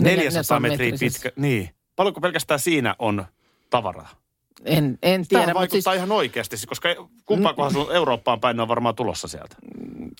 400 0.00 0.61
metriä 0.61 0.90
metrisessä. 0.90 1.23
pitkä, 1.23 1.40
niin. 1.40 1.70
Paljonko 1.96 2.20
pelkästään 2.20 2.61
siinä 2.61 2.94
on 2.99 3.25
tavaraa? 3.70 4.24
En, 4.64 4.99
en 5.02 5.26
Tämä 5.26 5.28
tiedä, 5.28 5.47
mutta 5.47 5.54
vaikuttaa 5.54 5.92
siis 5.92 5.97
ihan 5.97 6.12
oikeasti, 6.12 6.56
koska 6.66 6.88
kumpaakohan 7.26 7.73
sun 7.73 7.92
Eurooppaan 7.92 8.40
päin 8.40 8.61
on 8.61 8.68
varmaan 8.68 8.94
tulossa 8.94 9.28
sieltä. 9.28 9.56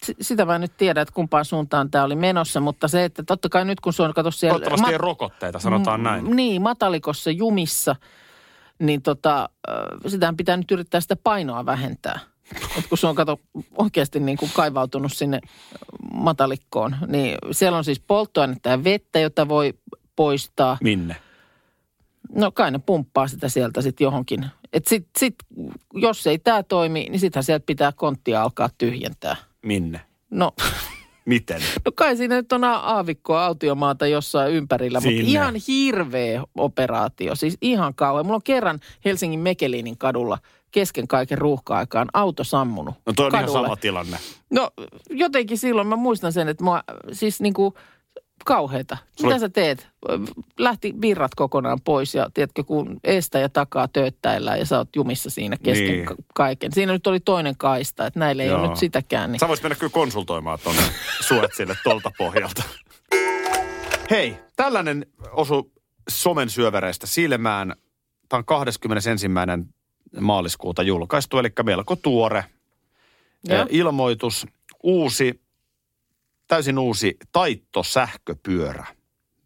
si- 0.05 0.17
sitä 0.21 0.45
mä 0.45 0.55
en 0.55 0.61
nyt 0.61 0.77
tiedä, 0.77 1.01
että 1.01 1.15
kumpaan 1.15 1.45
suuntaan 1.45 1.91
tämä 1.91 2.05
oli 2.05 2.17
menossa, 2.17 2.61
mutta 2.61 2.89
se, 2.89 3.05
että 3.05 3.23
totta 3.23 3.49
kai 3.49 3.65
nyt 3.65 3.81
kun 3.81 3.93
se 3.93 4.03
on, 4.03 4.15
kato 4.15 4.31
siellä... 4.31 4.53
Toivottavasti 4.59 4.93
ei 4.93 4.99
rokotteita, 4.99 5.59
sanotaan 5.59 6.01
Mm, 6.01 6.05
näin. 6.05 6.37
Niin, 6.37 6.63
matalikossa 6.63 7.31
jumissa, 7.31 7.97
niin 8.79 9.03
tota, 9.03 9.49
äh, 9.69 9.77
sitähän 10.07 10.37
pitää 10.37 10.57
nyt 10.57 10.71
yrittää 10.71 11.01
sitä 11.01 11.17
painoa 11.17 11.67
vähentää. 11.67 12.19
Et 12.79 12.87
kun 12.89 12.99
se 12.99 13.07
on, 13.07 13.15
kato, 13.15 13.41
oikeasti 13.79 14.21
niin 14.21 14.39
kuin 14.39 14.51
kaivautunut 14.55 15.13
sinne 15.13 15.41
matalikkoon, 16.13 16.97
niin 17.07 17.39
siellä 17.51 17.79
on 17.79 17.85
siis 17.85 18.01
polttoainetta 18.01 18.69
ja 18.69 18.85
vettä, 18.85 19.19
jota 19.19 19.49
voi 19.49 19.75
poistaa. 20.17 20.79
Minne? 20.83 21.17
No 22.35 22.51
kai 22.53 22.71
ne 22.71 22.79
pumppaa 22.79 23.29
sitä 23.29 23.49
sieltä 23.49 23.83
sitten 23.83 24.05
johonkin. 24.05 24.47
Et 24.73 24.87
sit, 24.87 25.07
sit, 25.19 25.35
jos 25.95 26.27
ei 26.27 26.39
tämä 26.39 26.63
toimi, 26.63 27.07
niin 27.11 27.21
sittenhän 27.21 27.45
sieltä 27.45 27.67
pitää 27.67 27.93
konttia 27.93 28.43
alkaa 28.43 28.69
tyhjentää. 28.79 29.37
Minne? 29.63 30.01
No, 30.31 30.53
Miten? 31.25 31.61
no 31.85 31.93
kai 31.95 32.17
siinä 32.17 32.37
nyt 32.37 32.53
on 32.53 32.65
aavikkoa, 32.65 33.45
autiomaata 33.45 34.07
jossain 34.07 34.53
ympärillä, 34.53 34.99
mutta 35.01 35.09
Sinne. 35.11 35.31
ihan 35.31 35.55
hirveä 35.69 36.43
operaatio. 36.55 37.35
Siis 37.35 37.59
ihan 37.61 37.95
kauan. 37.95 38.27
Mulla 38.27 38.37
on 38.37 38.43
kerran 38.43 38.81
Helsingin 39.05 39.41
Mekelinin 39.41 39.99
kadulla 39.99 40.39
kesken 40.71 41.09
kaiken 41.09 41.39
ruuhka-aikaan 41.39 42.09
auto 42.15 42.45
sammunut 42.45 42.95
No 43.07 43.13
toi 43.13 43.27
on 43.27 43.33
ihan 43.35 43.45
kadulle. 43.45 43.67
sama 43.67 43.77
tilanne. 43.77 44.17
No 44.51 44.71
jotenkin 45.11 45.59
silloin 45.59 45.87
mä 45.87 45.97
muistan 45.97 46.33
sen, 46.33 46.49
että 46.49 46.65
mua 46.65 46.83
siis 47.13 47.41
niinku 47.41 47.75
kauheita. 48.45 48.97
Sulla- 49.17 49.35
Mitä 49.35 49.41
sä 49.41 49.49
teet? 49.49 49.89
Lähti 50.59 50.95
virrat 51.01 51.35
kokonaan 51.37 51.79
pois 51.85 52.15
ja 52.15 52.31
tiedätkö, 52.35 52.65
kun 52.65 53.01
eestä 53.05 53.39
ja 53.39 53.49
takaa 53.49 53.89
tööttäillään 53.89 54.59
ja 54.59 54.67
sä 54.67 54.79
oot 54.79 54.97
jumissa 54.97 55.31
siinä 55.31 55.57
kesken 55.63 55.89
Niin. 55.89 56.07
kaiken. 56.35 56.73
Siinä 56.73 56.93
nyt 56.93 57.07
oli 57.07 57.21
toinen 57.21 57.55
kaista, 57.57 58.07
että 58.07 58.21
näille 58.21 58.43
ei 58.43 58.49
Joo. 58.49 58.61
ole 58.61 58.69
nyt 58.69 58.77
sitäkään. 58.79 59.33
Niin. 59.33 59.41
Sä 59.41 59.49
vois 59.49 59.63
mennä 59.63 59.77
kyllä 59.77 59.91
konsultoimaan 59.93 60.59
tuonne 60.63 60.83
Suetsille 61.21 61.77
tolta 61.85 62.11
pohjalta. 62.19 62.63
Hei, 64.11 64.37
tällainen 64.57 65.07
osu 65.33 65.73
somen 66.09 66.51
syövereistä 66.51 67.07
silmään. 67.07 67.75
Tämä 68.29 68.39
on 68.39 68.45
21. 68.45 69.27
maaliskuuta 70.21 70.83
julkaistu, 70.83 71.39
eli 71.39 71.49
melko 71.63 71.97
tuore 71.97 72.45
eh, 73.49 73.67
ilmoitus. 73.71 74.47
Uusi, 74.83 75.41
täysin 76.49 76.79
uusi 76.79 77.17
taittosähköpyörä 77.33 78.85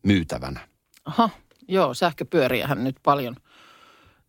myytävänä. 0.02 0.60
Aha, 1.04 1.30
joo, 1.68 1.94
sähköpyöriähän 1.94 2.84
nyt 2.84 2.96
paljon, 3.02 3.36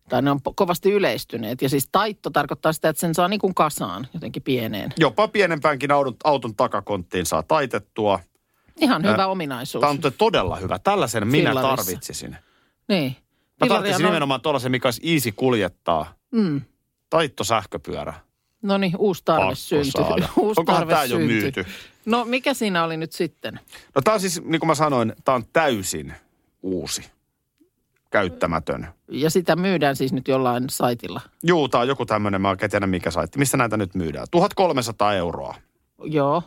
tai 0.08 0.22
ne 0.22 0.30
on 0.30 0.40
kovasti 0.56 0.92
yleistyneet. 0.92 1.62
Ja 1.62 1.68
siis 1.68 1.88
taitto 1.92 2.30
tarkoittaa 2.30 2.72
sitä, 2.72 2.88
että 2.88 3.00
sen 3.00 3.14
saa 3.14 3.28
niin 3.28 3.40
kuin 3.40 3.54
kasaan, 3.54 4.08
jotenkin 4.14 4.42
pieneen. 4.42 4.92
Jopa 4.96 5.28
pienempäänkin 5.28 5.90
auton, 5.92 6.16
auton 6.24 6.56
takakonttiin 6.56 7.26
saa 7.26 7.42
taitettua. 7.42 8.20
Ihan 8.76 9.02
hyvä 9.02 9.22
Ä, 9.22 9.26
ominaisuus. 9.26 9.80
Tämä 9.80 9.90
on 9.90 9.98
todella 10.18 10.56
hyvä. 10.56 10.78
Tällaisen 10.78 11.28
minä 11.28 11.50
Fillarissa. 11.50 11.76
tarvitsisin. 11.84 12.36
Niin. 12.88 13.16
Mä 13.60 13.66
tarvitsisin 13.66 14.06
on- 14.06 14.12
nimenomaan 14.12 14.40
tuollaisen, 14.40 14.70
mikä 14.70 14.86
olisi 14.88 15.12
easy 15.14 15.32
kuljettaa. 15.32 16.14
Mm. 16.30 16.60
Taitto 17.10 17.44
sähköpyörä. 17.44 18.14
No 18.62 18.78
niin, 18.78 18.92
uusi 18.98 19.22
tarve 19.24 19.46
Pakko 19.46 20.40
uusi 20.42 20.60
Onkohan 20.60 20.80
tarve 20.80 20.92
tämä 20.92 21.04
jo 21.04 21.18
myyty? 21.18 21.64
No 22.04 22.24
mikä 22.24 22.54
siinä 22.54 22.84
oli 22.84 22.96
nyt 22.96 23.12
sitten? 23.12 23.60
No 23.94 24.02
tämä 24.04 24.14
on 24.14 24.20
siis, 24.20 24.42
niin 24.44 24.60
kuin 24.60 24.66
mä 24.68 24.74
sanoin, 24.74 25.12
tämä 25.24 25.36
on 25.36 25.44
täysin 25.52 26.14
uusi. 26.62 27.10
Käyttämätön. 28.10 28.88
Ja 29.08 29.30
sitä 29.30 29.56
myydään 29.56 29.96
siis 29.96 30.12
nyt 30.12 30.28
jollain 30.28 30.70
saitilla. 30.70 31.20
Juu, 31.42 31.68
tämä 31.68 31.82
on 31.82 31.88
joku 31.88 32.06
tämmöinen, 32.06 32.40
mä 32.40 32.48
oikein 32.48 32.70
tiedä 32.70 32.86
mikä 32.86 33.10
saitti. 33.10 33.38
Missä 33.38 33.56
näitä 33.56 33.76
nyt 33.76 33.94
myydään? 33.94 34.26
1300 34.30 35.14
euroa. 35.14 35.54
Joo. 36.04 36.42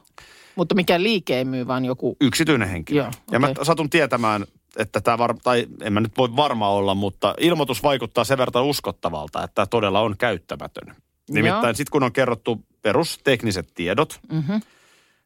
Mutta 0.56 0.76
mikä 0.76 1.04
liike 1.04 1.38
ei 1.38 1.46
myy, 1.46 1.68
vaan 1.68 1.86
joku... 1.86 2.18
Yksityinen 2.22 2.70
henkilö. 2.70 3.02
Joo, 3.02 3.12
Ja 3.32 3.40
mä 3.40 3.50
satun 3.62 3.90
tietämään, 3.90 4.46
että 4.78 5.02
tämä 5.02 5.18
var, 5.18 5.36
tai 5.44 5.68
en 5.82 5.94
mä 5.94 6.00
nyt 6.00 6.18
voi 6.18 6.36
varma 6.36 6.70
olla, 6.70 6.96
mutta 6.96 7.36
ilmoitus 7.40 7.84
vaikuttaa 7.84 8.24
sen 8.24 8.38
verran 8.38 8.64
uskottavalta, 8.64 9.44
että 9.44 9.56
tämä 9.56 9.66
todella 9.66 10.00
on 10.00 10.16
käyttämätön. 10.18 10.96
Nimittäin 11.30 11.76
sitten 11.76 11.92
kun 11.92 12.04
on 12.04 12.12
kerrottu 12.12 12.66
perustekniset 12.82 13.70
tiedot, 13.76 14.20
Mm-hmm. 14.32 14.62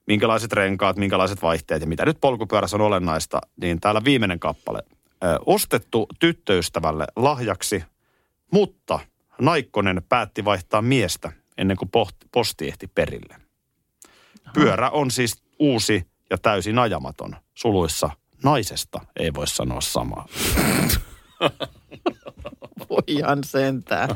Minkälaiset 0.08 0.54
renkaat, 0.54 0.98
minkälaiset 0.98 1.42
vaihteet 1.42 1.82
ja 1.82 1.88
mitä 1.88 2.06
nyt 2.06 2.18
polkupyörässä 2.22 2.78
on 2.78 2.82
olennaista, 2.82 3.42
niin 3.62 3.80
täällä 3.80 4.04
viimeinen 4.04 4.40
kappale. 4.40 4.84
Ö, 5.24 5.40
ostettu 5.46 6.08
tyttöystävälle 6.20 7.08
lahjaksi, 7.16 7.84
mutta 8.52 9.00
Naikkonen 9.42 10.02
päätti 10.10 10.46
vaihtaa 10.46 10.82
miestä 10.82 11.32
ennen 11.58 11.78
kuin 11.78 11.92
posti 12.32 12.68
ehti 12.68 12.88
perille. 12.88 13.36
Pyörä 14.54 14.90
on 14.90 15.12
siis 15.12 15.42
uusi 15.60 16.08
ja 16.30 16.38
täysin 16.38 16.80
ajamaton. 16.80 17.36
Suluissa 17.54 18.10
naisesta 18.44 19.00
ei 19.20 19.34
voi 19.34 19.48
sanoa 19.48 19.82
samaa. 19.82 20.28
Voihan 22.90 23.44
sentään. 23.44 24.10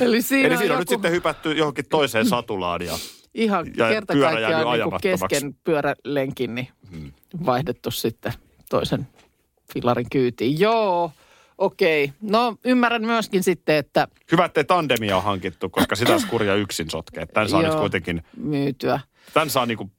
Eli 0.00 0.22
siinä, 0.22 0.48
Eli 0.48 0.56
siinä 0.56 0.56
on 0.56 0.62
joku 0.62 0.78
nyt 0.78 0.88
sitten 0.88 1.12
hypätty 1.12 1.52
johonkin 1.52 1.88
toiseen 1.88 2.26
satulaan 2.26 2.82
ja 2.82 2.98
ihan 3.34 3.66
ja 3.76 3.88
kerta 3.88 4.14
kaikkiaan 4.20 4.78
niin 4.78 5.00
kesken 5.00 5.54
pyörälenkin 5.64 6.54
niin 6.54 6.68
vaihdettu 7.46 7.90
sitten 7.90 8.32
toisen 8.70 9.06
fillarin 9.72 10.10
kyytiin. 10.10 10.60
Joo, 10.60 11.12
Okei. 11.58 12.12
No 12.20 12.56
ymmärrän 12.64 13.02
myöskin 13.06 13.42
sitten, 13.42 13.76
että 13.76 14.08
Hyvä, 14.32 14.44
ettei 14.44 14.64
tandemia 14.64 15.16
on 15.16 15.22
hankittu, 15.22 15.68
koska 15.68 15.96
sitä 15.96 16.12
olisi 16.12 16.26
kurja 16.26 16.54
yksin 16.54 16.90
sotkea. 16.90 17.26
Tän 17.26 17.48
saa 17.48 17.62
Joo. 17.62 17.70
nyt 17.70 17.80
kuitenkin, 17.80 18.22
myytyä. 18.36 19.00
tän 19.34 19.50
saa 19.50 19.66
niinku 19.66 19.90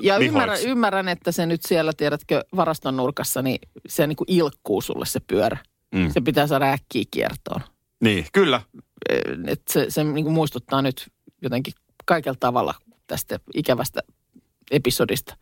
Ja 0.00 0.18
lihoiksi. 0.18 0.26
ymmärrän, 0.26 0.58
ymmärrän, 0.66 1.08
että 1.08 1.32
se 1.32 1.46
nyt 1.46 1.62
siellä, 1.62 1.92
tiedätkö, 1.96 2.44
varaston 2.56 2.96
nurkassa, 2.96 3.42
niin 3.42 3.58
se 3.88 4.06
niin 4.06 4.16
kuin 4.16 4.30
ilkkuu 4.30 4.80
sulle 4.80 5.06
se 5.06 5.20
pyörä. 5.26 5.58
Mm. 5.94 6.10
Se 6.10 6.20
pitää 6.20 6.46
saada 6.46 6.72
äkkiä 6.72 7.04
kiertoon. 7.10 7.60
Niin, 8.00 8.26
kyllä. 8.32 8.60
Eh, 9.08 9.20
Et 9.46 9.62
se 9.70 9.86
se 9.88 10.04
niin 10.04 10.24
kuin 10.24 10.34
muistuttaa 10.34 10.82
nyt 10.82 11.08
jotenkin 11.42 11.72
kaikella 12.04 12.36
tavalla 12.40 12.74
tästä 13.06 13.40
ikävästä 13.54 14.00
episodista. 14.70 15.36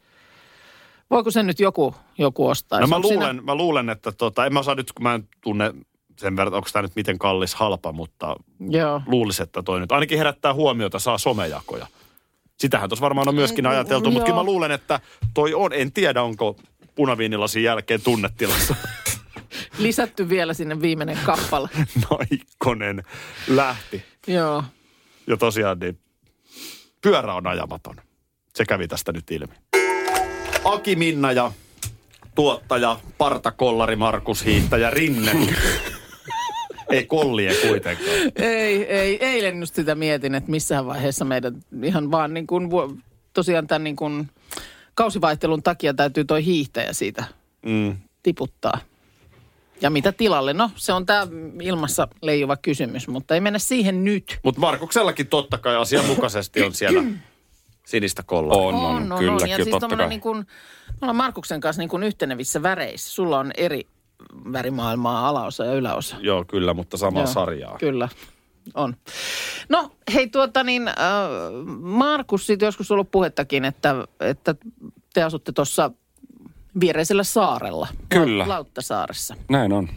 Voiko 1.11 1.31
sen 1.31 1.47
nyt 1.47 1.61
joku, 1.61 1.95
joku 2.19 2.47
ostaa? 2.49 2.81
No 2.81 2.87
mä 2.87 2.97
Onko 2.97 3.09
siinä- 3.09 3.21
luulen, 3.25 3.45
mä 3.45 3.55
luulen, 3.55 3.91
että 3.91 4.13
tota, 4.13 4.47
en 4.47 4.53
mä 4.53 4.61
osaa 4.61 4.75
nyt, 4.75 4.93
kun 4.93 5.03
mä 5.03 5.15
en 5.15 5.29
tunne 5.41 5.75
sen 6.19 6.37
verran, 6.37 6.55
onko 6.55 6.69
tämä 6.73 6.83
nyt 6.83 6.97
miten 6.97 7.19
kallis 7.19 7.55
halpa, 7.55 7.93
mutta 7.93 8.37
Joo. 8.71 9.03
luulisin, 9.07 9.43
että 9.43 9.63
toi 9.63 9.81
nyt 9.81 9.93
ainakin 9.93 10.19
herättää 10.19 10.55
huomiota, 10.55 10.99
saa 10.99 11.19
somejakoja. 11.19 11.87
Sitähän 12.59 12.89
tuossa 12.89 13.03
varmaan 13.03 13.29
on 13.29 13.35
myöskin 13.35 13.65
Mm, 13.65 13.71
ajateltu, 13.71 14.11
mutta 14.11 14.25
kyllä 14.27 14.39
mä 14.39 14.45
luulen, 14.45 14.71
että 14.71 15.01
toi 15.35 15.55
on, 15.55 15.73
en 15.73 15.93
tiedä 15.93 16.23
onko 16.23 16.57
punaviinilasin 16.95 17.63
jälkeen 17.63 18.03
tunnetilassa 18.03 18.75
Lisätty 19.79 20.29
vielä 20.29 20.55
sinne 20.55 20.81
viimeinen 20.81 21.19
kappale. 21.25 21.69
naikkonen 22.11 23.03
lähti. 23.49 24.03
Joo. 24.27 24.65
Ja 25.27 25.37
tosiaan 25.37 25.79
niin 25.79 25.99
pyörä 27.03 27.35
on 27.35 27.47
ajamaton. 27.47 27.97
Se 28.55 28.65
kävi 28.65 28.89
tästä 28.89 29.13
nyt 29.13 29.31
ilmi. 29.31 29.55
Aki 30.65 30.97
Minna 30.97 31.33
ja 31.33 31.53
tuottaja, 32.35 33.01
partakollari 33.19 33.97
Markus 33.97 34.45
Hiittäjä 34.45 34.91
Rinne. 34.91 35.33
Ei 36.91 37.07
kollie 37.07 37.55
kuitenkaan. 37.69 38.17
Ei, 38.37 38.85
ei, 38.87 39.25
eilen 39.25 39.61
just 39.61 39.75
sitä 39.75 39.95
mietin, 39.95 40.35
että 40.35 40.51
missään 40.51 40.87
vaiheessa 40.87 41.25
meidän 41.25 41.55
ihan 41.83 42.11
vaan 42.11 42.35
niin 42.35 42.47
kuin, 42.47 42.71
tosiaan 43.33 43.67
tämän 43.67 43.85
niin 43.85 43.97
kuin 43.97 44.29
kausivaihtelun 44.95 45.63
takia 45.63 45.95
täytyy 45.95 46.25
toi 46.25 46.45
hiihtäjä 46.45 46.93
siitä 46.93 47.25
Mm. 47.67 47.97
tiputtaa. 48.23 48.79
Ja 49.81 49.91
mitä 49.91 50.13
tilalle? 50.13 50.53
No, 50.53 50.71
se 50.77 50.93
on 50.93 51.07
tämä 51.07 51.27
ilmassa 51.63 52.09
leijuva 52.23 52.57
kysymys, 52.57 53.09
mutta 53.09 53.35
ei 53.35 53.41
mennä 53.41 53.59
siihen 53.59 54.05
nyt. 54.05 54.39
Mutta 54.43 54.61
Markuksellakin 54.61 55.27
totta 55.27 55.59
kai 55.59 55.77
asianmukaisesti 55.77 56.63
on 56.63 56.75
siellä 56.75 57.03
sinistä 57.87 58.23
kollaa. 58.23 58.59
On, 58.59 58.75
on, 58.75 59.19
kyllä, 59.19 59.33
Ja 59.33 59.39
kyllä, 59.39 59.57
siis 59.57 59.69
totta 59.69 59.97
kai. 59.97 60.09
niin 60.09 60.21
kuin, 60.21 60.39
me 60.39 60.95
ollaan 61.03 61.17
Markuksen 61.17 61.61
kanssa 61.61 61.83
niin 61.83 61.89
kuin 61.89 62.03
yhtenevissä 62.03 62.63
väreissä. 62.63 63.11
Sulla 63.13 63.39
on 63.39 63.51
eri 63.57 63.87
värimaailmaa, 64.53 65.29
alaosa 65.29 65.65
ja 65.65 65.75
yläosa. 65.75 66.17
Joo, 66.21 66.45
kyllä, 66.45 66.75
mutta 66.75 66.97
samaa 66.97 67.23
Joo, 67.23 67.33
sarjaa. 67.33 67.79
Kyllä, 67.79 68.09
on. 68.75 68.97
No 69.69 69.91
hei 70.15 70.29
tuota 70.29 70.65
niin, 70.65 70.89
äh, 70.89 70.95
Markus, 71.81 72.47
siitä 72.47 72.65
joskus 72.65 72.91
on 72.91 72.95
ollut 72.95 73.11
puhettakin, 73.11 73.65
että, 73.65 73.95
että 74.21 74.55
te 75.15 75.23
asutte 75.23 75.53
tuossa 75.53 75.91
viereisellä 76.81 77.25
saarella. 77.25 77.89
Kyllä. 78.09 78.45
Lau- 78.45 78.49
Lauttasaaressa. 78.49 79.35
Näin 79.51 79.73
on. 79.73 79.89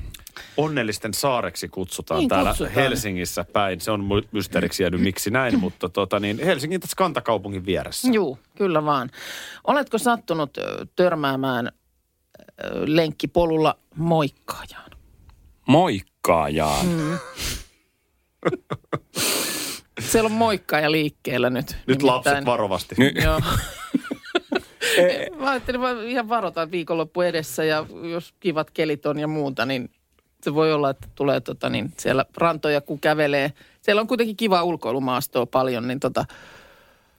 Onnellisten 0.58 1.14
saareksi 1.14 1.68
kutsutaan 1.68 2.20
Niin 2.20 2.30
täällä 2.30 2.50
kutsutaan. 2.50 2.76
Helsingissä 2.76 3.46
päin. 3.54 3.82
Se 3.82 3.92
on 3.92 4.04
mysteeriksi 4.32 4.84
jäänyt 4.84 5.02
miksi 5.02 5.30
näin, 5.30 5.60
mutta 5.66 5.90
tota 5.90 6.20
niin, 6.20 6.40
Helsingin 6.46 6.80
tässä 6.82 6.96
kantakaupungin 6.96 7.66
vieressä. 7.66 8.08
Juu, 8.12 8.40
kyllä 8.58 8.86
vaan. 8.86 9.10
Oletko 9.68 9.98
sattunut 9.98 10.58
törmäämään 10.96 11.72
lenkkipolulla 12.86 13.78
moikkaajaan? 13.96 14.92
Moikkaajaan. 15.68 16.86
Mm. 16.86 17.18
Siellä 20.00 20.28
on 20.28 20.32
moikkaaja 20.32 20.92
liikkeellä 20.92 21.50
nyt. 21.50 21.78
Nyt 21.88 22.04
lapset 22.04 22.46
varovasti. 22.46 22.96
Ny- 22.98 23.14
Joo. 23.24 23.42
Mä 25.40 25.50
ajattelin 25.52 25.82
vaan 25.82 26.04
ihan 26.04 26.30
varotaan 26.30 26.72
viikonloppu 26.72 27.22
edessä 27.22 27.64
ja 27.64 27.86
jos 28.12 28.34
kivat 28.40 28.72
kelit 28.72 29.06
on 29.06 29.20
ja 29.20 29.28
muuta, 29.28 29.66
niin 29.66 29.90
se 30.44 30.54
voi 30.56 30.74
olla, 30.74 30.90
että 30.90 31.08
tulee 31.16 31.40
tota, 31.42 31.70
niin 31.70 31.94
siellä 31.98 32.25
rantoja 32.38 32.82
kun 32.82 33.00
kävelee. 33.00 33.54
Siellä 33.82 34.01
on 34.01 34.08
kuitenkin 34.08 34.36
kiva 34.38 34.64
ulkoilumaastoa 34.64 35.46
paljon, 35.46 35.88
niin 35.88 36.00
tota, 36.00 36.25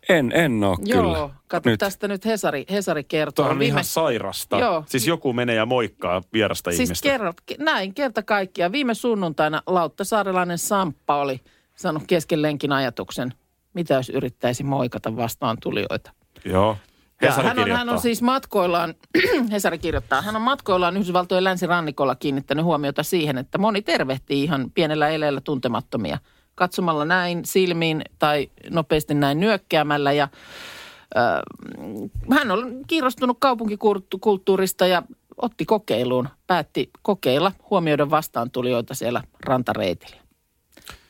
En, 0.09 0.33
en 0.35 0.65
oo 0.65 0.77
joo, 0.85 1.03
kyllä. 1.03 1.31
kato 1.49 1.71
Nyt. 1.71 1.79
tästä 1.81 2.09
nyt 2.09 2.25
Hesari, 2.25 2.65
Hesari 2.71 3.05
kertoo. 3.05 3.45
Tuo 3.45 3.53
on 3.55 3.63
ihan 3.63 3.85
sairasta. 3.85 4.59
Joo. 4.59 4.85
Siis 4.87 5.07
joku 5.07 5.33
menee 5.33 5.57
ja 5.57 5.67
moikkaa 5.67 6.23
vierasta 6.33 6.71
Siis 6.71 6.81
ihmistä. 6.81 7.09
kerro, 7.09 7.33
ke- 7.53 7.57
näin 7.59 7.95
kerta 7.95 8.23
kaikkiaan. 8.23 8.73
Viime 8.73 8.95
sunnuntaina 8.95 9.63
Lauttasaarelainen 9.67 10.59
Samppa 10.59 11.17
oli 11.21 11.41
sanonut 11.75 12.07
kesken 12.09 12.43
lenkin 12.43 12.73
ajatuksen, 12.73 13.35
mitä 13.75 13.95
jos 13.95 14.09
yrittäisi 14.09 14.63
moikata 14.63 15.17
vastaan 15.17 15.57
tulijoita. 15.63 16.11
Joo. 16.45 16.77
Ja 17.23 17.33
hän, 17.33 17.59
on, 17.59 17.71
hän 17.71 17.89
on 17.89 18.01
siis 18.01 18.23
matkoillaan, 18.23 18.95
Hesari 19.53 19.79
kirjoittaa, 19.79 20.23
hän 20.23 20.37
on 20.37 20.43
matkoillaan 20.43 20.97
Yhdysvaltojen 20.97 21.45
länsirannikolla 21.45 22.17
kiinnittänyt 22.17 22.65
huomiota 22.65 23.03
siihen, 23.03 23.39
että 23.39 23.59
moni 23.59 23.83
tervehtii 23.83 24.43
ihan 24.43 24.71
pienellä 24.75 25.09
eleellä 25.09 25.41
tuntemattomia. 25.41 26.19
Katsomalla 26.55 27.05
näin 27.05 27.45
silmiin 27.45 28.03
tai 28.19 28.51
nopeasti 28.71 29.15
näin 29.15 29.41
nyökkäämällä 29.41 30.13
ja 30.13 30.29
äh, 31.17 31.43
hän 32.31 32.51
on 32.51 32.85
kiinnostunut 32.87 33.37
kaupunkikulttuurista 33.41 34.87
ja 34.87 35.03
otti 35.37 35.65
kokeiluun, 35.65 36.29
päätti 36.47 36.91
kokeilla 37.03 37.53
huomioida 37.71 38.11
vastaantulijoita 38.11 38.95
siellä 38.95 39.23
rantareitillä. 39.41 40.17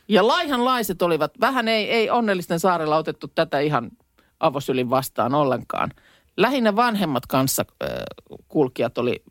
Ja 0.08 0.26
laihanlaiset 0.26 1.02
olivat, 1.02 1.40
vähän 1.40 1.68
ei, 1.68 1.90
ei 1.90 2.10
onnellisten 2.10 2.60
saarella 2.60 2.96
otettu 2.96 3.28
tätä 3.28 3.60
ihan 3.60 3.90
avosylin 4.42 4.90
vastaan 4.90 5.34
ollenkaan. 5.34 5.90
Lähinnä 6.36 6.76
vanhemmat 6.76 7.26
kanssa 7.26 7.64
äh, 7.82 7.88
kulkijat 8.48 8.98
oli 8.98 9.22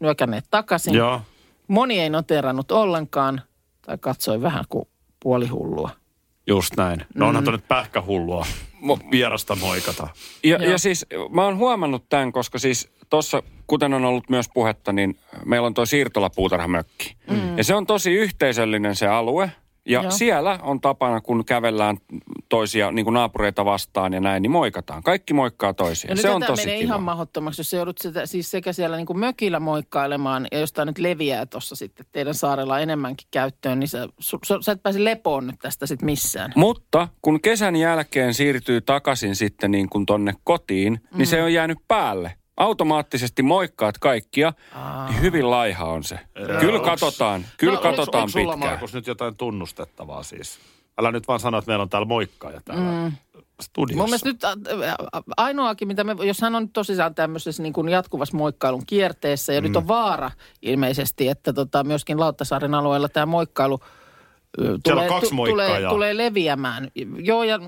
nyökänneet 0.00 0.44
takaisin. 0.50 0.94
Joo. 0.94 1.20
Moni 1.68 2.00
ei 2.00 2.10
noterannut 2.10 2.70
ollenkaan 2.72 3.40
tai 3.86 3.98
katsoi 4.00 4.42
vähän 4.42 4.64
kuin 4.68 4.88
puolihullua. 5.22 5.90
Just 6.46 6.76
näin. 6.76 7.06
No 7.14 7.28
onhan 7.28 7.44
Mm. 7.44 7.50
nyt 7.52 7.68
pähkähullua 7.68 8.46
vierasta 9.10 9.56
moikata. 9.56 10.08
Ja, 10.44 10.56
Joo. 10.62 10.70
ja 10.70 10.78
siis 10.78 11.06
mä 11.30 11.44
oon 11.44 11.56
huomannut 11.56 12.08
tämän, 12.08 12.32
koska 12.32 12.58
siis 12.58 12.88
tuossa, 13.10 13.42
kuten 13.66 13.94
on 13.94 14.04
ollut 14.04 14.28
myös 14.30 14.46
puhetta, 14.54 14.92
niin 14.92 15.18
meillä 15.44 15.66
on 15.66 15.74
tuo 15.74 15.86
siirtolapuutarhamökki. 15.86 17.16
Mm. 17.30 17.58
Ja 17.58 17.64
se 17.64 17.74
on 17.74 17.86
tosi 17.86 18.12
yhteisöllinen 18.12 18.96
se 18.96 19.06
alue. 19.06 19.52
Ja 19.86 20.02
Joo. 20.02 20.10
siellä 20.10 20.58
on 20.62 20.80
tapana, 20.80 21.20
kun 21.20 21.44
kävellään 21.44 21.96
toisia 22.48 22.92
niin 22.92 23.04
kuin 23.04 23.14
naapureita 23.14 23.64
vastaan 23.64 24.12
ja 24.12 24.20
näin, 24.20 24.42
niin 24.42 24.50
moikataan. 24.50 25.02
Kaikki 25.02 25.34
moikkaa 25.34 25.74
toisiaan. 25.74 26.14
nyt 26.14 26.22
Se 26.22 26.30
on 26.30 26.42
tosi 26.46 26.62
menee 26.62 26.78
kiva. 26.78 26.86
ihan 26.86 27.02
mahdottomaksi, 27.02 27.60
jos 27.60 27.70
se 27.70 27.76
joudut 27.76 27.98
sitä, 27.98 28.26
siis 28.26 28.50
sekä 28.50 28.72
siellä 28.72 28.96
niin 28.96 29.06
kuin 29.06 29.18
mökillä 29.18 29.60
moikkailemaan 29.60 30.46
ja 30.52 30.58
jos 30.58 30.72
tämä 30.72 30.84
nyt 30.84 30.98
leviää 30.98 31.46
tuossa 31.46 31.76
sitten 31.76 32.06
teidän 32.12 32.34
saarella 32.34 32.80
enemmänkin 32.80 33.28
käyttöön, 33.30 33.80
niin 33.80 33.88
sä, 33.88 34.08
su, 34.18 34.38
su, 34.44 34.62
sä 34.62 34.72
et 34.72 34.82
pääse 34.82 35.04
lepoon 35.04 35.46
nyt 35.46 35.56
tästä 35.58 35.86
sitten 35.86 36.06
missään. 36.06 36.52
Mutta 36.56 37.08
kun 37.22 37.40
kesän 37.40 37.76
jälkeen 37.76 38.34
siirtyy 38.34 38.80
takaisin 38.80 39.36
sitten 39.36 39.70
niin 39.70 39.88
kuin 39.88 40.06
tonne 40.06 40.34
kotiin, 40.44 40.92
mm. 40.92 41.18
niin 41.18 41.26
se 41.26 41.42
on 41.42 41.52
jäänyt 41.52 41.78
päälle. 41.88 42.32
Automaattisesti 42.56 43.42
moikkaat 43.42 43.98
kaikkia, 43.98 44.52
niin 45.08 45.20
hyvin 45.20 45.50
laiha 45.50 45.84
on 45.84 46.04
se. 46.04 46.18
Kyllä 46.60 46.80
katsotaan, 46.80 47.44
kyllä 47.56 47.74
No, 47.74 47.82
katsotaan 47.82 48.22
Onko 48.22 48.30
sulla, 48.32 48.52
pitkään. 48.52 48.72
Markus, 48.72 48.94
nyt 48.94 49.06
jotain 49.06 49.36
tunnustettavaa 49.36 50.22
siis? 50.22 50.58
Älä 50.98 51.12
nyt 51.12 51.28
vaan 51.28 51.40
sano, 51.40 51.58
että 51.58 51.70
meillä 51.70 51.82
on 51.82 51.88
täällä 51.88 52.08
moikkaaja 52.08 52.60
täällä 52.64 53.08
mm. 53.08 53.12
studiossa. 53.62 54.02
Mun 54.02 54.10
mielestä 54.10 54.28
nyt 54.28 54.44
ä, 54.44 54.50
ä, 54.50 54.96
ainoakin, 55.36 55.88
mitä 55.88 56.04
me, 56.04 56.16
jos 56.26 56.40
hän 56.40 56.54
on 56.54 56.62
nyt 56.62 56.72
tosissaan 56.72 57.14
tämmöisessä 57.14 57.62
niin 57.62 57.72
kuin 57.72 57.88
jatkuvassa 57.88 58.36
moikkailun 58.36 58.86
kierteessä 58.86 59.52
ja 59.52 59.60
mm. 59.60 59.66
nyt 59.66 59.76
on 59.76 59.88
vaara 59.88 60.30
ilmeisesti, 60.62 61.28
että 61.28 61.52
tota, 61.52 61.84
myöskin 61.84 62.20
Lauttasaaren 62.20 62.74
alueella 62.74 63.08
tämä 63.08 63.26
moikkailu 63.26 63.80
tulee, 64.84 65.08
kaksi 65.08 65.30
tu- 65.30 65.46
tulee, 65.46 65.88
tulee 65.88 66.16
leviämään. 66.16 66.88
Joo 67.18 67.44
ja 67.44 67.58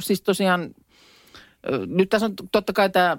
siis 0.00 0.22
tosiaan 0.22 0.74
nyt 1.86 2.08
tässä 2.08 2.26
on 2.26 2.34
totta 2.52 2.72
kai 2.72 2.90
tämä 2.90 3.16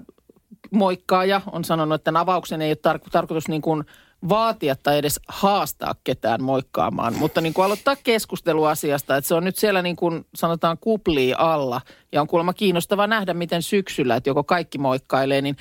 moikkaaja 0.70 1.40
on 1.52 1.64
sanonut, 1.64 1.94
että 1.94 2.04
tämän 2.04 2.20
avauksen 2.20 2.62
ei 2.62 2.70
ole 2.70 2.94
tar- 2.94 3.10
tarkoitus 3.10 3.48
niin 3.48 3.62
kuin 3.62 3.84
vaatia 4.28 4.76
tai 4.82 4.98
edes 4.98 5.20
haastaa 5.28 5.94
ketään 6.04 6.42
moikkaamaan, 6.42 7.14
mutta 7.14 7.40
niin 7.40 7.54
kuin 7.54 7.64
aloittaa 7.64 7.96
keskustelua 7.96 8.70
asiasta, 8.70 9.16
että 9.16 9.28
se 9.28 9.34
on 9.34 9.44
nyt 9.44 9.56
siellä 9.56 9.82
niin 9.82 9.96
kuin 9.96 10.26
sanotaan 10.34 10.78
kuplii 10.78 11.34
alla 11.38 11.80
ja 12.12 12.20
on 12.20 12.26
kuulemma 12.26 12.52
kiinnostava 12.52 13.06
nähdä, 13.06 13.34
miten 13.34 13.62
syksyllä, 13.62 14.16
että 14.16 14.30
joko 14.30 14.44
kaikki 14.44 14.78
moikkailee, 14.78 15.42
niin 15.42 15.56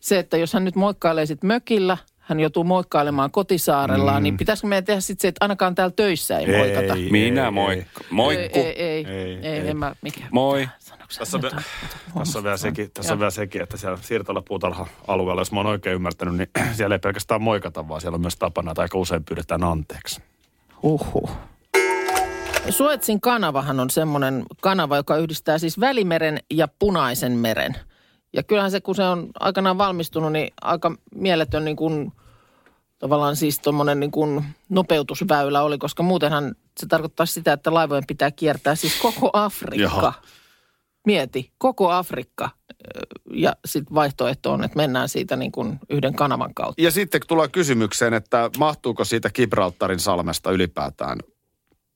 se, 0.00 0.18
että 0.18 0.36
jos 0.36 0.52
hän 0.52 0.64
nyt 0.64 0.76
moikkailee 0.76 1.26
sitten 1.26 1.48
mökillä, 1.48 1.96
hän 2.30 2.40
joutuu 2.40 2.64
moikkailemaan 2.64 3.30
kotisaarellaan, 3.30 4.22
mm. 4.22 4.22
niin 4.22 4.36
pitäisikö 4.36 4.66
meidän 4.68 4.84
tehdä 4.84 5.00
sitten 5.00 5.22
se, 5.22 5.28
että 5.28 5.44
ainakaan 5.44 5.74
täällä 5.74 5.92
töissä 5.96 6.38
ei, 6.38 6.56
moikata? 6.56 6.94
Ei, 6.94 7.10
Minä 7.10 7.44
ei, 7.44 7.50
moikka. 7.50 8.00
Ei, 8.00 8.06
Moikku. 8.10 8.58
ei, 8.58 8.64
ei, 8.64 9.06
Ei, 9.06 9.06
ei, 9.06 9.38
ei, 9.42 9.60
ei. 9.60 9.68
en 9.68 9.76
mä, 9.76 9.94
mikä. 10.02 10.20
Moi. 10.30 10.68
Tässä 11.18 11.36
on, 11.36 11.42
tässä 12.18 12.38
on 12.38 12.44
vielä 12.44 12.56
sekin, 12.56 12.90
tässä 12.94 13.12
on 13.12 13.18
vielä 13.18 13.30
sekin, 13.30 13.62
että 13.62 13.76
siellä 13.76 13.98
siirtola 14.00 14.42
puutarha-alueella, 14.42 15.40
jos 15.40 15.52
mä 15.52 15.60
oon 15.60 15.66
oikein 15.66 15.94
ymmärtänyt, 15.94 16.34
niin 16.34 16.48
siellä 16.76 16.94
ei 16.94 16.98
pelkästään 16.98 17.42
moikata, 17.42 17.88
vaan 17.88 18.00
siellä 18.00 18.14
on 18.14 18.20
myös 18.20 18.36
tapana, 18.36 18.70
että 18.70 18.82
aika 18.82 18.98
usein 18.98 19.24
pyydetään 19.24 19.64
anteeksi. 19.64 20.20
Huhhuh. 20.82 21.30
Suetsin 22.70 23.20
kanavahan 23.20 23.80
on 23.80 23.90
semmoinen 23.90 24.44
kanava, 24.60 24.96
joka 24.96 25.16
yhdistää 25.16 25.58
siis 25.58 25.80
Välimeren 25.80 26.38
ja 26.50 26.68
Punaisen 26.78 27.32
meren. 27.32 27.76
Ja 28.32 28.42
kyllähän 28.42 28.70
se, 28.70 28.80
kun 28.80 28.94
se 28.94 29.02
on 29.02 29.28
aikanaan 29.40 29.78
valmistunut, 29.78 30.32
niin 30.32 30.52
aika 30.62 30.92
mieletön 31.14 31.64
niin 31.64 31.76
kuin, 31.76 32.12
tavallaan 32.98 33.36
siis 33.36 33.58
tuommoinen 33.58 34.00
niin 34.00 34.10
kuin 34.10 34.44
nopeutusväylä 34.68 35.62
oli, 35.62 35.78
koska 35.78 36.02
muutenhan 36.02 36.54
se 36.80 36.86
tarkoittaa 36.86 37.26
sitä, 37.26 37.52
että 37.52 37.74
laivojen 37.74 38.06
pitää 38.06 38.30
kiertää 38.30 38.74
siis 38.74 39.00
koko 39.02 39.30
Afrikka. 39.32 39.82
Jaha. 39.82 40.12
Mieti, 41.06 41.52
koko 41.58 41.90
Afrikka. 41.90 42.50
Ja 43.32 43.56
sitten 43.64 43.94
vaihtoehto 43.94 44.52
on, 44.52 44.64
että 44.64 44.76
mennään 44.76 45.08
siitä 45.08 45.36
niin 45.36 45.52
kuin 45.52 45.78
yhden 45.90 46.14
kanavan 46.14 46.54
kautta. 46.54 46.82
Ja 46.82 46.90
sitten 46.90 47.20
tulee 47.28 47.48
kysymykseen, 47.48 48.14
että 48.14 48.50
mahtuuko 48.58 49.04
siitä 49.04 49.30
Gibraltarin 49.30 50.00
salmesta 50.00 50.50
ylipäätään? 50.50 51.18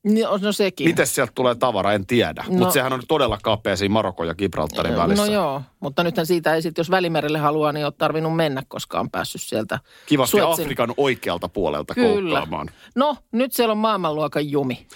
No, 0.05 0.39
no 0.43 0.53
sekin. 0.53 0.89
Miten 0.89 1.07
sieltä 1.07 1.33
tulee 1.35 1.55
tavara, 1.55 1.93
en 1.93 2.07
tiedä. 2.07 2.45
No- 2.49 2.55
Mutta 2.59 2.73
sehän 2.73 2.93
on 2.93 3.03
todella 3.09 3.39
kapea 3.43 3.77
siinä 3.77 3.93
Marokon 3.93 4.27
ja 4.27 4.35
Gibraltarin 4.35 4.97
välissä. 4.97 5.27
No 5.27 5.33
joo, 5.33 5.63
mutta 5.81 6.05
nythän 6.05 6.27
siitä 6.27 6.55
ei 6.55 6.63
sitten, 6.63 6.81
jos 6.83 6.91
Välimerelle 6.91 7.39
haluaa, 7.39 7.73
niin 7.73 7.85
ole 7.85 7.93
tarvinnut 7.99 8.37
mennä, 8.37 8.63
koska 8.69 9.01
on 9.01 9.11
päässyt 9.11 9.43
sieltä. 9.43 9.79
Kivasti 10.07 10.31
Suetsin- 10.37 10.63
Afrikan 10.65 10.95
oikealta 10.97 11.49
puolelta 11.49 11.95
Kyllä. 11.95 12.31
koukkaamaan. 12.41 12.71
No, 12.95 13.17
nyt 13.33 13.53
siellä 13.53 13.73
on 13.73 13.79
maailmanluokan 13.79 14.51
jumi. 14.51 14.87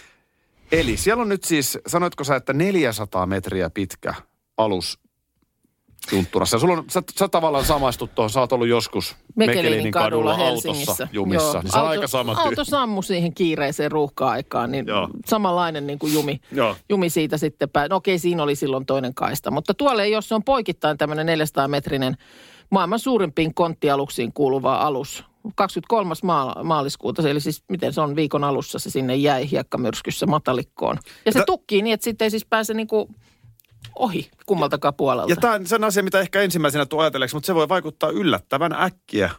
Eli 0.73 0.97
siellä 0.97 1.21
on 1.23 1.29
nyt 1.29 1.45
siis, 1.45 1.79
sanoitko 1.87 2.25
sä, 2.25 2.37
että 2.37 2.53
400 2.53 3.27
metriä 3.27 3.71
pitkä 3.71 4.15
alus 4.57 4.99
juntturassa. 6.13 6.59
Sulla 6.59 6.75
on, 6.75 6.85
sä, 6.91 7.03
sä 7.19 7.29
tavallaan 7.29 7.65
samaistut 7.65 8.15
tuohon, 8.15 8.31
sä 8.31 8.41
oot 8.41 8.53
ollut 8.53 8.69
joskus 8.69 9.17
Mekelinin 9.37 9.93
kadulla 9.93 10.31
autossa 10.31 10.45
Helsingissä. 10.69 11.09
jumissa. 11.13 11.47
Joo. 11.49 11.63
Niin 11.63 11.73
se 11.73 11.79
on 11.79 11.83
auto, 11.85 11.91
aika 11.91 12.07
sama 12.07 12.35
tyy- 12.35 12.45
Auto 12.45 12.65
sammu 12.65 13.03
siihen 13.03 13.35
kiireiseen 13.35 13.93
ruuhka-aikaan, 13.93 14.71
niin 14.71 14.87
Joo. 14.87 15.09
samanlainen 15.27 15.87
niin 15.87 15.99
kuin 15.99 16.15
jumi, 16.15 16.41
Joo. 16.53 16.77
jumi 16.89 17.11
siitä 17.11 17.39
sitten 17.39 17.71
päin. 17.71 17.91
No 17.91 17.97
okei, 17.97 18.19
siinä 18.19 18.43
oli 18.43 18.55
silloin 18.55 18.87
toinen 18.87 19.15
kaista, 19.15 19.51
mutta 19.51 19.75
tuolle 19.75 20.03
ei, 20.03 20.13
jos 20.13 20.29
se 20.29 20.35
on 20.35 20.45
poikittain 20.45 20.99
tämmöinen 20.99 21.27
400-metrinen 21.41 22.15
maailman 22.71 22.99
suurimpiin 22.99 23.55
konttialuksiin 23.55 24.33
kuuluva 24.33 24.77
alus. 24.77 25.25
23. 25.55 26.15
Maal- 26.25 26.65
maaliskuuta, 26.65 27.29
eli 27.29 27.41
siis 27.41 27.65
miten 27.69 27.93
se 27.93 28.01
on 28.01 28.17
viikon 28.17 28.45
alussa, 28.45 28.79
se 28.79 28.91
sinne 28.91 29.17
jäi 29.17 29.51
hiekkamyrskyssä 29.51 30.27
matalikkoon. 30.27 30.99
Ja 31.27 31.33
se 31.33 31.39
Tä- 31.39 31.45
tukkii 31.47 31.83
niin, 31.83 31.95
että 31.95 32.05
sitten 32.05 32.27
ei 32.27 32.31
siis 32.31 32.47
pääse 32.47 32.75
niin 32.75 32.87
kuin 32.87 33.15
ohi 33.99 34.31
kummaltakaan 34.47 34.95
puolelta. 34.95 35.33
Ja 35.33 35.37
tämä 35.37 35.55
on 35.55 35.67
sen 35.67 35.85
asia, 35.85 36.03
mitä 36.03 36.21
ehkä 36.21 36.43
ensimmäisenä 36.43 36.87
tuo 36.87 37.01
ajatelleeksi, 37.01 37.37
mutta 37.37 37.47
se 37.47 37.55
voi 37.55 37.69
vaikuttaa 37.69 38.11
yllättävän 38.11 38.73
äkkiä 38.73 39.31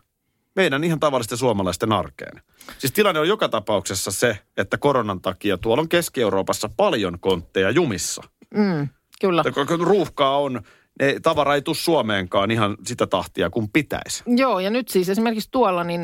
meidän 0.55 0.83
ihan 0.83 0.99
tavallisten 0.99 1.37
suomalaisten 1.37 1.91
arkeen. 1.91 2.41
Siis 2.77 2.93
tilanne 2.93 3.19
on 3.19 3.27
joka 3.27 3.49
tapauksessa 3.49 4.11
se, 4.11 4.37
että 4.57 4.77
koronan 4.77 5.21
takia 5.21 5.57
tuolla 5.57 5.81
on 5.81 5.89
Keski-Euroopassa 5.89 6.69
paljon 6.77 7.19
kontteja 7.19 7.69
jumissa. 7.69 8.23
mm, 8.55 8.87
kyllä. 9.21 9.43
Ja 9.45 9.65
Kun 9.65 9.87
ruuhkaa 9.87 10.37
on, 10.37 10.61
ne 10.99 11.19
tavara 11.21 11.55
ei 11.55 11.61
tule 11.61 11.75
Suomeenkaan 11.75 12.51
ihan 12.51 12.77
sitä 12.85 13.07
tahtia 13.07 13.49
kuin 13.49 13.69
pitäisi. 13.73 14.23
Joo, 14.27 14.59
ja 14.59 14.69
nyt 14.69 14.87
siis 14.87 15.09
esimerkiksi 15.09 15.49
tuolla, 15.51 15.83
niin 15.83 16.01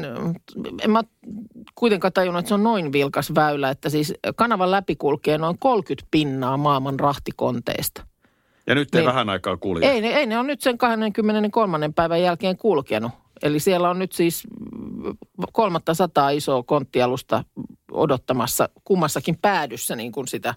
en 0.81 0.91
mä 0.91 1.03
kuitenkaan 1.75 2.13
tajunnut, 2.13 2.39
että 2.39 2.47
se 2.47 2.53
on 2.53 2.63
noin 2.63 2.91
vilkas 2.91 3.35
väylä, 3.35 3.69
että 3.69 3.89
siis 3.89 4.13
kanavan 4.35 4.71
läpi 4.71 4.95
kulkee 4.95 5.37
noin 5.37 5.59
30 5.59 6.07
pinnaa 6.11 6.57
maailman 6.57 6.99
rahtikonteista. 6.99 8.07
Ja 8.67 8.75
nyt 8.75 8.95
ei 8.95 9.01
Niin. 9.01 9.08
vähän 9.08 9.30
aikaa 9.30 9.58
kulje. 9.58 9.91
Ei 9.91 10.01
ne, 10.01 10.08
ei 10.08 10.25
ne 10.25 10.38
on 10.38 10.47
nyt 10.47 10.62
sen 10.62 10.78
23. 10.78 11.89
päivän 11.95 12.21
jälkeen 12.21 12.58
kulkenut. 12.58 13.12
Eli 13.43 13.60
siellä 13.60 13.89
on 13.89 13.99
nyt 13.99 14.12
siis 14.12 14.43
kolmatta 15.54 15.93
sataa 15.93 16.30
isoa 16.30 16.63
konttialusta 16.63 17.43
odottamassa 17.91 18.69
kummassakin 18.84 19.38
päädyssä 19.41 19.95
niin 19.95 20.12
kuin 20.12 20.28
sitä 20.28 20.56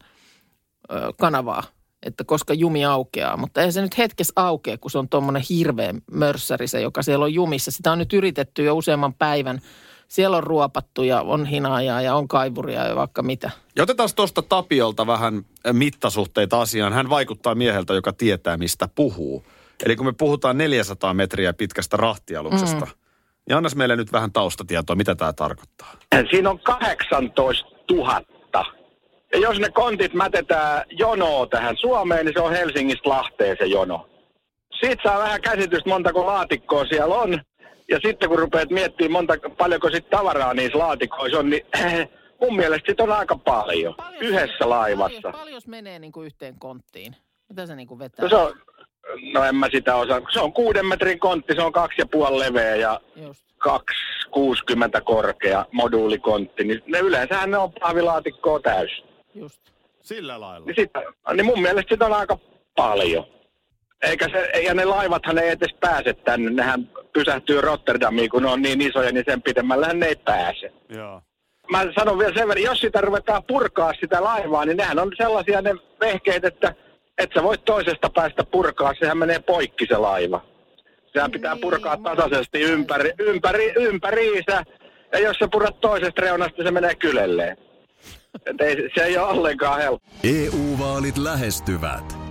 ö, 0.92 1.12
kanavaa, 1.20 1.62
että 2.02 2.24
koska 2.24 2.54
jumi 2.54 2.84
aukeaa. 2.84 3.36
Mutta 3.36 3.62
ei 3.62 3.72
se 3.72 3.82
nyt 3.82 3.98
hetkessä 3.98 4.32
aukea, 4.36 4.78
kun 4.78 4.90
se 4.90 4.98
on 4.98 5.08
tuommoinen 5.08 5.42
hirveä 5.50 5.94
mörssäri 6.12 6.66
se, 6.68 6.80
joka 6.80 7.02
siellä 7.02 7.24
on 7.24 7.34
jumissa. 7.34 7.70
Sitä 7.70 7.92
on 7.92 7.98
nyt 7.98 8.12
yritetty 8.12 8.64
jo 8.64 8.76
useamman 8.76 9.14
päivän. 9.14 9.60
Siellä 10.08 10.36
on 10.36 10.44
ruopattu 10.44 11.02
ja 11.02 11.20
on 11.20 11.46
hinaajaa 11.46 12.02
ja 12.02 12.14
on 12.14 12.28
kaivuria 12.28 12.86
ja 12.86 12.96
vaikka 12.96 13.22
mitä. 13.22 13.50
Ja 13.76 13.82
otetaan 13.82 14.08
tuosta 14.16 14.42
Tapiolta 14.42 15.06
vähän 15.06 15.42
mittasuhteita 15.72 16.60
asiaan. 16.60 16.92
Hän 16.92 17.10
vaikuttaa 17.10 17.54
mieheltä, 17.54 17.94
joka 17.94 18.12
tietää, 18.12 18.56
mistä 18.56 18.88
puhuu. 18.94 19.44
Eli 19.84 19.96
kun 19.96 20.06
me 20.06 20.12
puhutaan 20.12 20.58
400 20.58 21.14
metriä 21.14 21.52
pitkästä 21.52 21.96
rahtialuksesta, 21.96 22.84
mm. 22.84 22.92
niin 23.48 23.56
annas 23.56 23.76
meille 23.76 23.96
nyt 23.96 24.12
vähän 24.12 24.32
taustatietoa, 24.32 24.96
mitä 24.96 25.14
tämä 25.14 25.32
tarkoittaa. 25.32 25.94
Siinä 26.30 26.50
on 26.50 26.58
18 26.58 27.68
000. 27.90 28.22
Ja 29.32 29.38
jos 29.38 29.58
ne 29.58 29.70
kontit 29.70 30.14
mätetään 30.14 30.84
jonoa 30.90 31.46
tähän 31.46 31.76
Suomeen, 31.76 32.26
niin 32.26 32.32
se 32.36 32.40
on 32.40 32.52
Helsingistä 32.52 33.08
Lahteen 33.08 33.56
se 33.58 33.66
jono. 33.66 34.08
Siitä 34.80 35.02
saa 35.02 35.18
vähän 35.18 35.40
käsitystä, 35.40 35.88
montako 35.88 36.26
laatikkoa 36.26 36.84
siellä 36.84 37.14
on. 37.14 37.40
Ja 37.88 37.98
sitten 38.06 38.28
kun 38.28 38.38
rupeat 38.38 38.70
miettimään, 38.70 39.12
monta, 39.12 39.34
paljonko 39.58 39.90
sitten 39.90 40.18
tavaraa 40.18 40.54
niissä 40.54 40.78
laatikoissa 40.78 41.38
on, 41.38 41.50
niin 41.50 41.66
mun 42.40 42.56
mielestä 42.56 42.90
sit 42.92 43.00
on 43.00 43.12
aika 43.12 43.36
paljon. 43.36 43.94
Yhdessä 44.20 44.68
laivassa. 44.68 45.20
Paljon, 45.22 45.38
paljon 45.38 45.62
menee 45.66 45.98
niin 45.98 46.12
kuin 46.12 46.26
yhteen 46.26 46.58
konttiin? 46.58 47.16
Mitä 47.48 47.66
se 47.66 47.76
niin 47.76 47.88
kuin 47.88 47.98
vetää? 47.98 48.22
No, 48.22 48.28
se 48.28 48.36
on, 48.36 48.54
no 49.32 49.44
en 49.44 49.54
mä 49.54 49.68
sitä 49.72 49.96
osaa. 49.96 50.20
Se 50.32 50.40
on 50.40 50.52
kuuden 50.52 50.86
metrin 50.86 51.18
kontti, 51.18 51.54
se 51.54 51.62
on 51.62 51.72
kaksi 51.72 52.00
ja 52.00 52.06
puoli 52.06 52.38
leveä 52.38 52.76
ja 52.76 53.00
Just. 53.16 53.44
2,60 53.68 55.00
korkea 55.04 55.64
moduulikontti. 55.72 56.64
Niin 56.64 56.82
ne 56.86 56.98
yleensähän 56.98 57.50
ne 57.50 57.58
on 57.58 57.72
pahvilaatikkoa 57.72 58.60
täysin. 58.60 59.04
Just. 59.34 59.60
Sillä 60.02 60.40
lailla. 60.40 60.66
Niin, 60.66 60.76
sit, 60.76 60.90
niin 61.34 61.46
mun 61.46 61.62
mielestä 61.62 61.94
sitä 61.94 62.06
on 62.06 62.12
aika 62.12 62.38
paljon. 62.76 63.37
Eikä 64.02 64.28
se, 64.28 64.60
ja 64.60 64.74
ne 64.74 64.84
laivathan 64.84 65.38
ei 65.38 65.48
edes 65.48 65.74
pääse 65.80 66.12
tänne. 66.12 66.50
Nehän 66.50 66.90
pysähtyy 67.12 67.60
Rotterdamiin, 67.60 68.30
kun 68.30 68.42
ne 68.42 68.48
on 68.48 68.62
niin 68.62 68.80
isoja, 68.80 69.12
niin 69.12 69.24
sen 69.28 69.42
pidemmällähän 69.42 70.00
ne 70.00 70.06
ei 70.06 70.16
pääse. 70.16 70.72
Joo. 70.88 71.22
Mä 71.70 71.84
sanon 71.98 72.18
vielä 72.18 72.34
sen 72.34 72.48
verran, 72.48 72.64
jos 72.64 72.78
sitä 72.80 73.00
ruvetaan 73.00 73.42
purkaa 73.44 73.92
sitä 74.00 74.24
laivaa, 74.24 74.64
niin 74.64 74.76
nehän 74.76 74.98
on 74.98 75.12
sellaisia 75.16 75.62
ne 75.62 75.74
vehkeet, 76.00 76.44
että 76.44 76.74
et 77.18 77.30
sä 77.34 77.42
voit 77.42 77.64
toisesta 77.64 78.10
päästä 78.14 78.44
purkaa, 78.44 78.94
sehän 79.00 79.18
menee 79.18 79.38
poikki 79.38 79.86
se 79.86 79.96
laiva. 79.96 80.40
Sehän 81.12 81.30
pitää 81.30 81.54
Niin, 81.54 81.60
purkaa 81.60 81.96
mä 81.96 82.16
tasaisesti 82.16 82.58
muistan. 82.58 82.78
ympäri, 82.78 83.12
ympäri, 83.18 83.72
ympäriinsä. 83.76 84.64
Ja 85.12 85.18
jos 85.18 85.36
sä 85.36 85.48
purat 85.52 85.80
toisesta 85.80 86.20
reunasta, 86.22 86.62
se 86.62 86.70
menee 86.70 86.94
kylelleen. 86.94 87.56
Et 88.46 88.60
ei, 88.60 88.76
se 88.94 89.04
ei 89.04 89.18
ole 89.18 89.28
ollenkaan 89.28 89.80
helppo. 89.80 90.08
EU-vaalit 90.24 91.18
lähestyvät. 91.18 92.27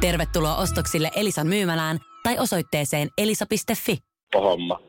Tervetuloa 0.00 0.56
ostoksille 0.56 1.10
Elisan 1.16 1.46
myymälään 1.46 1.98
tai 2.22 2.38
osoitteeseen 2.38 3.08
elisa.fi. 3.18 3.98
homma. 4.34 4.80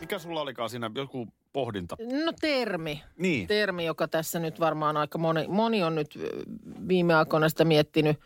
Mikä 0.00 0.18
sulla 0.18 0.40
olikaan 0.40 0.70
siinä 0.70 0.90
joku 0.94 1.28
pohdinta. 1.52 1.96
No 2.24 2.32
termi. 2.40 3.02
Niin. 3.18 3.46
Termi, 3.46 3.84
joka 3.84 4.08
tässä 4.08 4.38
nyt 4.38 4.60
varmaan 4.60 4.96
aika 4.96 5.18
moni, 5.18 5.48
moni 5.48 5.82
on 5.82 5.94
nyt 5.94 6.18
viime 6.88 7.14
aikoina 7.14 7.48
sitä 7.48 7.64
miettinyt 7.64 8.20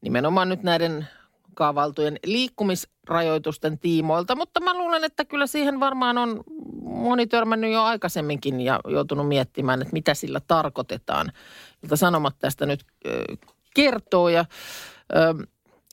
nimenomaan 0.00 0.48
nyt 0.48 0.62
näiden 0.62 1.08
kaavailtujen 1.54 2.18
liikkumisrajoitusten 2.24 3.78
tiimoilta. 3.78 4.36
Mutta 4.36 4.60
mä 4.60 4.78
luulen, 4.78 5.04
että 5.04 5.24
kyllä 5.24 5.46
siihen 5.46 5.80
varmaan 5.80 6.18
on 6.18 6.44
moni 6.82 7.26
törmännyt 7.26 7.72
jo 7.72 7.82
aikaisemminkin 7.82 8.60
ja 8.60 8.80
joutunut 8.88 9.28
miettimään, 9.28 9.82
että 9.82 9.92
mitä 9.92 10.14
sillä 10.14 10.40
tarkoitetaan. 10.40 11.32
Jota 11.82 11.96
sanomat 11.96 12.34
tästä 12.38 12.66
nyt 12.66 12.84
kertoo. 13.74 14.28
Ja, 14.28 14.44
ö, 15.14 15.46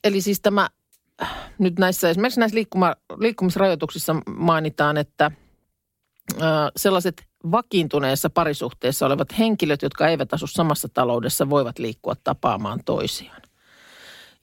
eli 0.04 0.20
siis 0.20 0.40
tämä 0.40 0.68
nyt 1.58 1.78
näissä, 1.78 2.10
esimerkiksi 2.10 2.40
näissä 2.40 2.54
liikkuma, 2.54 2.94
liikkumisrajoituksissa 3.18 4.16
mainitaan, 4.36 4.96
että 4.96 5.30
ö, 6.32 6.44
sellaiset 6.76 7.26
vakiintuneessa 7.50 8.30
parisuhteessa 8.30 9.06
olevat 9.06 9.38
henkilöt, 9.38 9.82
jotka 9.82 10.08
eivät 10.08 10.34
asu 10.34 10.46
samassa 10.46 10.88
taloudessa, 10.88 11.50
voivat 11.50 11.78
liikkua 11.78 12.14
tapaamaan 12.24 12.80
toisiaan. 12.84 13.42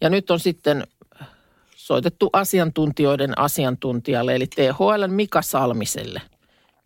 Ja 0.01 0.09
nyt 0.09 0.31
on 0.31 0.39
sitten 0.39 0.87
soitettu 1.75 2.29
asiantuntijoiden 2.33 3.39
asiantuntijalle, 3.39 4.35
eli 4.35 4.47
THL 4.47 5.07
Mika 5.07 5.41
Salmiselle. 5.41 6.21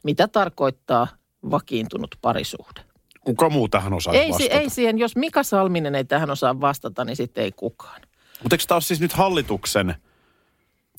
Mitä 0.03 0.27
tarkoittaa 0.27 1.07
vakiintunut 1.51 2.15
parisuhde? 2.21 2.84
Kuka 3.25 3.49
muu 3.49 3.67
tähän 3.67 3.93
osaa 3.93 4.13
Ei, 4.13 4.25
si- 4.25 4.31
vastata? 4.31 4.59
ei 4.59 4.69
siihen, 4.69 4.97
jos 4.97 5.15
Mika 5.15 5.43
Salminen 5.43 5.95
ei 5.95 6.05
tähän 6.05 6.29
osaa 6.29 6.61
vastata, 6.61 7.05
niin 7.05 7.15
sitten 7.15 7.43
ei 7.43 7.51
kukaan. 7.51 8.01
Mutta 8.43 8.53
eikö 8.55 8.63
tämä 8.67 8.75
ole 8.75 8.81
siis 8.81 9.01
nyt 9.01 9.13
hallituksen 9.13 9.95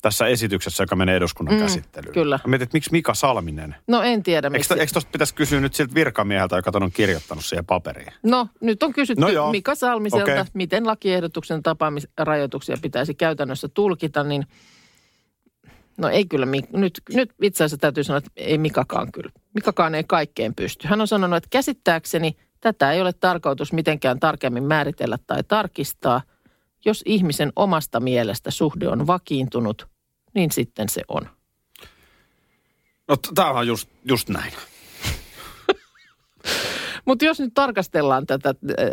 tässä 0.01 0.27
esityksessä, 0.27 0.83
joka 0.83 0.95
menee 0.95 1.15
eduskunnan 1.15 1.55
Mm, 1.55 1.61
käsittelyyn? 1.61 2.13
kyllä. 2.13 2.39
Mä 2.45 2.49
mietin, 2.49 2.63
että 2.63 2.75
miksi 2.75 2.91
Mika 2.91 3.13
Salminen? 3.13 3.75
No 3.87 4.01
en 4.01 4.23
tiedä, 4.23 4.47
Eikö, 4.47 4.57
miksi. 4.57 4.73
eikö 4.79 4.93
tosta 4.93 5.09
pitäisi 5.11 5.35
kysyä 5.35 5.59
nyt 5.59 5.73
siltä 5.73 5.93
virkamieheltä, 5.93 6.55
joka 6.55 6.71
on 6.73 6.91
kirjoittanut 6.91 7.45
siihen 7.45 7.65
paperiin? 7.65 8.13
No 8.23 8.47
nyt 8.61 8.83
on 8.83 8.93
kysytty 8.93 9.21
No 9.21 9.29
joo. 9.29 9.51
Mika 9.51 9.75
Salmiselta, 9.75 10.31
okay. 10.31 10.45
miten 10.53 10.87
lakiehdotuksen 10.87 11.63
tapaamisrajoituksia 11.63 12.77
pitäisi 12.81 13.13
käytännössä 13.13 13.67
tulkita, 13.67 14.23
niin 14.23 14.43
no 15.97 16.09
ei 16.09 16.25
kyllä, 16.25 16.45
nyt, 16.73 17.01
nyt 17.13 17.33
itse 17.41 17.63
asiassa 17.63 17.77
täytyy 17.77 18.03
sanoa, 18.03 18.17
että 18.17 18.31
ei 18.35 18.57
Mikakaan 18.57 19.11
kyllä. 19.11 19.31
Mikakaan 19.53 19.95
ei 19.95 20.03
kaikkeen 20.03 20.55
pysty. 20.55 20.87
Hän 20.87 21.01
on 21.01 21.07
sanonut, 21.07 21.37
että 21.37 21.49
käsittääkseni 21.51 22.37
tätä 22.61 22.91
ei 22.91 23.01
ole 23.01 23.13
tarkoitus 23.13 23.73
mitenkään 23.73 24.19
tarkemmin 24.19 24.63
määritellä 24.63 25.17
tai 25.27 25.43
tarkistaa. 25.43 26.21
Jos 26.85 27.03
ihmisen 27.05 27.53
omasta 27.55 27.99
mielestä 27.99 28.51
suhde 28.51 28.87
on 28.87 29.07
vakiintunut, 29.07 29.87
niin 30.35 30.51
sitten 30.51 30.89
se 30.89 31.01
on. 31.07 31.29
No 33.07 33.17
tämä 33.35 33.49
on 33.49 33.67
just, 33.67 33.89
just 34.05 34.29
näin. 34.29 34.53
Mutta 37.05 37.25
jos 37.25 37.39
nyt 37.39 37.53
tarkastellaan 37.53 38.25
tätä 38.25 38.49
äh, 38.49 38.85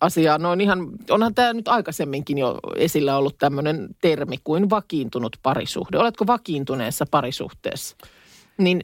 asiaa, 0.00 0.38
noin 0.38 0.60
ihan, 0.60 0.88
onhan 1.10 1.34
tämä 1.34 1.52
nyt 1.52 1.68
aikaisemminkin 1.68 2.38
jo 2.38 2.58
esillä 2.76 3.16
ollut 3.16 3.38
tämmöinen 3.38 3.88
termi 4.00 4.36
kuin 4.44 4.70
vakiintunut 4.70 5.36
parisuhde. 5.42 5.98
Oletko 5.98 6.26
vakiintuneessa 6.26 7.04
parisuhteessa? 7.10 7.96
Niin 8.58 8.80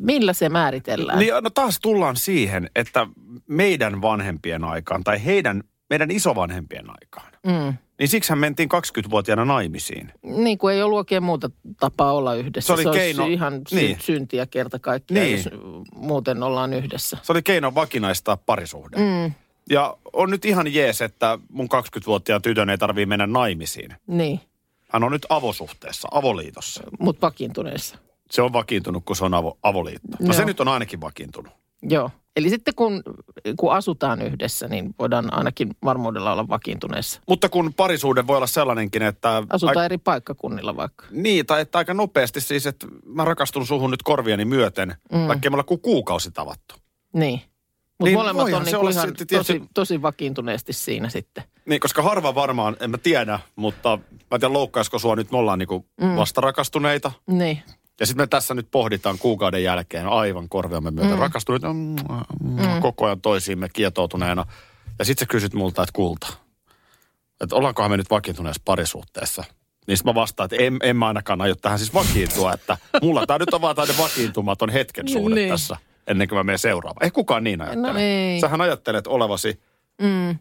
millä 0.00 0.32
se 0.32 0.48
määritellään? 0.48 1.18
Niin, 1.18 1.34
no 1.42 1.50
taas 1.50 1.78
tullaan 1.80 2.16
siihen, 2.16 2.70
että 2.76 3.06
meidän 3.48 4.02
vanhempien 4.02 4.64
aikaan 4.64 5.04
tai 5.04 5.24
heidän, 5.24 5.62
meidän 5.90 6.10
isovanhempien 6.10 6.84
aikaan, 6.90 7.32
Mm. 7.46 7.74
niin 7.98 8.08
siksihän 8.08 8.38
mentiin 8.38 8.68
20-vuotiaana 8.68 9.44
naimisiin. 9.44 10.12
Niin 10.22 10.58
kuin 10.58 10.74
ei 10.74 10.82
ollut 10.82 10.98
oikein 10.98 11.22
muuta 11.22 11.50
tapaa 11.80 12.12
olla 12.12 12.34
yhdessä. 12.34 12.66
Se 12.66 12.72
oli 12.72 12.86
olisi 12.86 12.98
keino- 13.00 13.26
ihan 13.26 13.60
sy- 13.68 13.76
niin. 13.76 13.96
syntiä 14.00 14.46
kerta 14.46 14.78
kaikkiaan, 14.78 15.24
Niin. 15.26 15.36
jos 15.36 15.48
muuten 15.94 16.42
ollaan 16.42 16.72
yhdessä. 16.74 17.18
Se 17.22 17.32
oli 17.32 17.42
keino 17.42 17.74
vakinaistaa 17.74 18.36
parisuhde. 18.36 18.96
Mm. 18.96 19.32
Ja 19.70 19.96
on 20.12 20.30
nyt 20.30 20.44
ihan 20.44 20.74
jees, 20.74 21.02
että 21.02 21.38
mun 21.48 21.68
20-vuotiaan 21.74 22.42
tytön 22.42 22.70
ei 22.70 22.78
tarvii 22.78 23.06
mennä 23.06 23.26
naimisiin. 23.26 23.94
Niin, 24.06 24.40
Hän 24.88 25.04
on 25.04 25.12
nyt 25.12 25.26
avosuhteessa, 25.28 26.08
avoliitossa. 26.10 26.82
mutta 26.98 27.26
vakiintuneessa. 27.26 27.98
Se 28.30 28.42
on 28.42 28.52
vakiintunut, 28.52 29.04
kun 29.04 29.16
se 29.16 29.24
on 29.24 29.34
avo, 29.34 29.58
avoliitto. 29.62 30.08
No 30.20 30.26
Joo. 30.26 30.32
se 30.32 30.44
nyt 30.44 30.60
on 30.60 30.68
ainakin 30.68 31.00
vakiintunut. 31.00 31.52
Joo. 31.82 32.10
Eli 32.36 32.50
sitten 32.50 32.74
kun, 32.74 33.02
kun 33.56 33.72
asutaan 33.72 34.22
yhdessä, 34.22 34.68
niin 34.68 34.94
voidaan 34.98 35.34
ainakin 35.34 35.76
varmuudella 35.84 36.32
olla 36.32 36.48
vakiintuneessa. 36.48 37.20
Mutta 37.28 37.48
kun 37.48 37.74
parisuhde 37.74 38.26
voi 38.26 38.36
olla 38.36 38.46
sellainenkin, 38.46 39.02
että... 39.02 39.42
Asutaan 39.50 39.78
ai- 39.78 39.84
eri 39.84 39.98
paikkakunnilla 39.98 40.76
vaikka. 40.76 41.06
Niin, 41.10 41.46
tai 41.46 41.60
että 41.60 41.78
aika 41.78 41.94
nopeasti 41.94 42.40
siis, 42.40 42.66
että 42.66 42.86
mä 43.04 43.24
rakastun 43.24 43.66
suhun 43.66 43.90
nyt 43.90 44.02
korviani 44.02 44.44
myöten, 44.44 44.94
mm. 45.12 45.28
vaikka 45.28 45.50
me 45.50 45.54
olla 45.54 45.64
kuin 45.64 45.80
kuukausi 45.80 46.30
tavattu. 46.30 46.74
Niin. 47.12 47.40
Mutta 47.98 48.04
Niin, 48.04 48.18
molemmat 48.18 48.52
on 48.52 48.62
niin 48.64 48.76
olla 48.76 48.90
ihan 48.90 49.08
sitten 49.08 49.26
tietysti- 49.26 49.58
tosi, 49.58 49.70
tosi 49.74 50.02
vakiintuneesti 50.02 50.72
siinä 50.72 51.08
sitten. 51.08 51.44
Niin, 51.66 51.80
koska 51.80 52.02
harva 52.02 52.34
varmaan, 52.34 52.76
en 52.80 52.90
mä 52.90 52.98
tiedä, 52.98 53.40
mutta 53.56 53.98
mä 54.10 54.34
en 54.34 54.40
tiedä 54.40 54.52
loukkaisiko 54.52 54.98
sua 54.98 55.16
nyt, 55.16 55.30
me 55.30 55.38
ollaan 55.38 55.58
niinku 55.58 55.86
mm. 56.00 56.16
vastarakastuneita. 56.16 57.12
Niin. 57.26 57.62
Ja 58.00 58.06
sitten 58.06 58.22
me 58.22 58.26
tässä 58.26 58.54
nyt 58.54 58.68
pohditaan 58.70 59.18
kuukauden 59.18 59.62
jälkeen 59.62 60.06
aivan 60.06 60.48
korviamme 60.48 60.90
myöten 60.90 61.12
mm. 61.14 61.18
rakastuneita 61.18 61.72
mm, 61.72 61.96
mm. 62.42 62.80
koko 62.80 63.06
ajan 63.06 63.20
toisiimme 63.20 63.68
kietoutuneena. 63.68 64.44
Ja 64.98 65.04
sitten 65.04 65.26
sä 65.26 65.30
kysyt 65.30 65.54
multa, 65.54 65.82
että 65.82 65.92
kulta, 65.92 66.26
että 67.40 67.56
ollaankohan 67.56 67.90
me 67.90 67.96
nyt 67.96 68.10
vakiintuneessa 68.10 68.62
parisuhteessa. 68.64 69.44
Niin 69.86 69.98
mä 70.04 70.14
vastaan, 70.14 70.44
että 70.44 70.64
en, 70.64 70.78
en 70.82 70.96
mä 70.96 71.06
ainakaan 71.06 71.40
aio 71.40 71.54
tähän 71.54 71.78
siis 71.78 71.94
vakiintua, 71.94 72.52
että 72.52 72.76
mulla 73.02 73.26
tämä 73.26 73.38
nyt 73.38 73.54
on 73.54 73.60
vaan 73.60 73.76
tämmöinen 73.76 74.02
vakiintumaton 74.02 74.70
hetken 74.70 75.08
suhde 75.08 75.34
Niin. 75.34 75.48
tässä, 75.48 75.76
ennen 76.06 76.28
kuin 76.28 76.36
mä 76.36 76.44
menen 76.44 76.58
seuraavaan. 76.58 77.04
Ei 77.04 77.10
kukaan 77.10 77.44
niin 77.44 77.60
ajattele. 77.60 77.92
No 77.92 77.98
ei. 77.98 78.40
Sähän 78.40 78.60
ajattelet 78.60 79.06
olevasi, 79.06 79.60
Mm. 80.02 80.38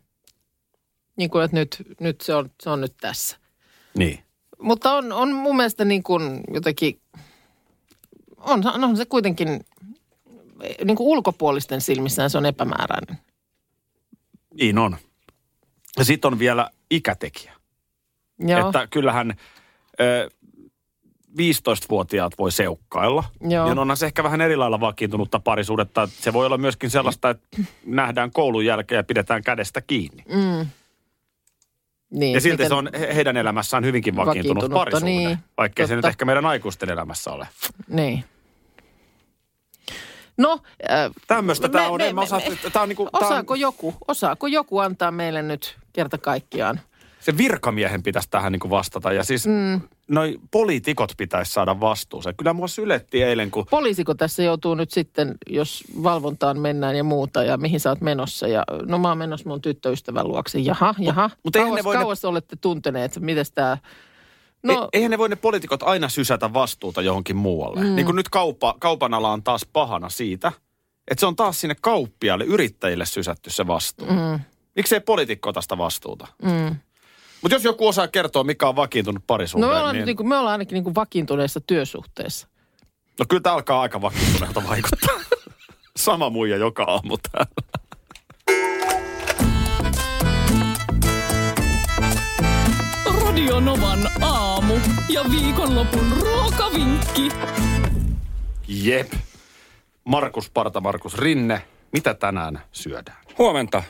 Niin 1.16 1.30
kuin, 1.30 1.46
että 1.46 1.58
nyt, 1.58 1.84
nyt 2.00 2.22
se, 2.22 2.34
on, 2.36 2.52
se 2.64 2.70
on 2.70 2.82
nyt 2.82 2.94
tässä. 3.02 3.38
niin. 3.98 4.20
Mutta 4.60 4.94
on, 4.94 5.12
on 5.12 5.32
mun 5.34 5.56
mielestä 5.56 5.86
niin 5.86 6.04
kuin 6.04 6.42
jotenkin, 6.54 7.00
on, 8.38 8.64
on 8.84 8.98
se 8.98 9.06
kuitenkin 9.06 9.48
niin 10.86 10.98
kuin 10.98 11.08
ulkopuolisten 11.08 11.82
silmissään 11.82 12.30
se 12.30 12.38
on 12.38 12.46
epämääräinen. 12.46 13.18
Niin 14.54 14.78
on. 14.78 14.98
Ja 15.98 16.06
sitten 16.06 16.34
on 16.34 16.40
vielä 16.40 16.70
ikätekijä. 16.92 17.54
Joo, 18.40 18.66
Että 18.68 18.88
kyllähän 18.88 19.34
15-vuotiaat 21.38 22.34
voi 22.40 22.52
seukkailla. 22.52 23.24
Joo. 23.42 23.68
Ja 23.68 23.82
onhan 23.82 23.98
se 23.98 24.06
ehkä 24.06 24.24
vähän 24.24 24.42
eri 24.42 24.56
lailla 24.56 24.80
vakiintunutta 24.80 25.40
parisuudetta. 25.40 26.08
Se 26.12 26.34
voi 26.34 26.46
olla 26.46 26.58
myöskin 26.58 26.90
sellaista, 26.90 27.30
että 27.30 27.48
nähdään 27.86 28.32
koulun 28.32 28.66
jälkeen 28.66 28.98
ja 28.98 29.04
pidetään 29.04 29.44
kädestä 29.44 29.82
kiinni. 29.82 30.24
mm. 30.30 30.68
niin, 32.10 32.34
Ja 32.34 32.42
silti 32.42 32.68
se 32.68 32.74
on 32.74 32.90
he- 33.00 33.16
heidän 33.16 33.38
elämässään 33.38 33.86
hyvinkin 33.86 34.16
vakiintunut 34.16 34.72
parisuhde. 34.74 35.06
niin. 35.06 35.38
Vaikkei 35.58 35.88
se 35.88 35.94
nyt 35.96 36.02
Totta. 36.02 36.10
ehkä 36.10 36.26
meidän 36.26 36.46
aikuisten 36.46 36.90
elämässä 36.90 37.32
ole. 37.32 37.48
Niin. 37.88 38.24
No, 40.38 40.60
äh, 40.92 41.12
Tämmöistä 41.28 41.68
Me- 41.68 41.72
tämä 41.72 41.88
on. 41.88 42.02
me- 42.02 42.14
mä 42.14 42.22
osaa, 42.22 42.40
me- 42.64 42.70
tää 42.72 42.82
on 42.82 42.90
niinku, 42.90 43.10
tää 43.12 43.20
on, 43.20 43.26
osaako 43.26 43.56
joku, 43.56 43.94
osaako 44.08 44.48
joku 44.48 44.80
antaa 44.80 45.12
meille 45.12 45.42
nyt 45.42 45.78
kerta 45.94 46.18
kaikkiaan? 46.18 46.80
se 47.20 47.38
virkamiehen 47.38 48.04
pitäisi 48.04 48.30
tähän 48.30 48.52
niinku 48.52 48.70
vastata. 48.70 49.14
Ja 49.14 49.24
siis 49.24 49.48
mm. 49.48 49.82
Noi 50.08 50.40
poliitikot 50.52 51.14
pitäisi 51.18 51.52
saada 51.52 51.80
vastuuseen. 51.80 52.36
Kyllä 52.36 52.54
mua 52.54 52.68
syletti 52.68 53.24
eilen, 53.24 53.52
kun 53.52 53.66
Poliisiko 53.70 54.14
tässä 54.14 54.44
joutuu 54.44 54.76
nyt 54.76 54.92
sitten, 54.92 55.36
jos 55.50 55.84
valvontaan 56.04 56.60
mennään 56.60 56.96
ja 56.96 57.04
muuta 57.04 57.44
ja 57.44 57.58
mihin 57.58 57.80
sä 57.80 57.90
oot 57.90 58.02
menossa? 58.02 58.48
Ja, 58.48 58.64
no 58.86 58.98
mä 58.98 59.08
oon 59.10 59.18
menossa 59.18 59.50
mun 59.50 59.62
tyttöystävän 59.62 60.28
luokse. 60.28 60.60
Jaha, 60.60 60.96
jaha. 61.00 61.30
mut 61.44 61.56
eihän 61.56 61.70
kauas, 61.70 61.80
ne 61.80 61.84
voi 61.84 61.96
ne- 61.96 62.02
kauas 62.02 62.26
olette 62.26 62.56
tunteneet, 62.62 63.20
miten 63.20 63.46
tämä... 63.56 63.78
No, 64.64 64.74
No, 64.74 64.90
eihän 64.94 65.12
ne 65.12 65.18
voi 65.18 65.30
ne 65.30 65.36
poliitikot 65.36 65.84
aina 65.84 66.10
sysätä 66.10 66.54
vastuuta 66.54 67.02
johonkin 67.02 67.36
muualle. 67.36 67.82
Mm. 67.82 67.96
Niin 67.96 68.06
kuin 68.06 68.16
nyt 68.16 68.30
kauppa, 68.30 68.76
kaupan 68.80 69.14
ala 69.14 69.32
on 69.32 69.44
taas 69.44 69.66
pahana 69.74 70.10
siitä, 70.10 70.52
että 71.08 71.20
se 71.20 71.26
on 71.26 71.36
taas 71.36 71.62
sinne 71.62 71.76
kauppiaille, 71.82 72.44
yrittäjille 72.44 73.06
sysätty 73.06 73.50
se 73.50 73.68
vastuu. 73.68 74.08
Mm. 74.08 74.40
Miksei 74.76 75.00
poliitikko 75.00 75.50
ota 75.50 75.62
sitä 75.62 75.78
vastuuta? 75.78 76.28
mm. 76.44 76.76
Mutta 77.46 77.56
jos 77.56 77.64
joku 77.64 77.88
osaa 77.88 78.08
kertoa, 78.08 78.44
mikä 78.44 78.68
on 78.68 78.76
vakiintunut 78.76 79.24
parisuhde, 79.28 79.66
no 79.66 79.72
me, 79.72 79.78
ollaan, 79.78 79.96
niin... 79.96 80.06
niin 80.06 80.18
kuin, 80.18 80.28
me 80.28 80.38
ollaan 80.38 80.52
ainakin 80.52 80.74
niin 80.76 80.84
kuin 80.84 80.96
vakiintuneessa 80.96 81.62
työsuhteessa. 81.62 82.48
No 83.20 83.26
kyllä 83.30 83.42
tämä 83.42 83.54
alkaa 83.56 83.82
aika 83.82 84.02
vakiintuneelta 84.02 84.64
vaikuttaa. 84.70 85.20
Sama 85.98 86.30
muija 86.30 86.58
joka 86.58 86.84
aamu 86.84 87.18
täällä. 87.32 87.52
Radio 93.26 93.60
Novan 93.60 94.00
aamu 94.22 94.74
ja 95.10 95.22
viikonlopun 95.32 96.18
ruokavinkki. 96.22 97.30
Jep. 98.68 99.14
Markus 100.06 100.50
Parta, 100.50 100.82
Markus 100.82 101.18
Rinne. 101.18 101.62
Mitä 101.92 102.14
tänään 102.14 102.62
syödään? 102.72 103.18
Huomenta. 103.38 103.84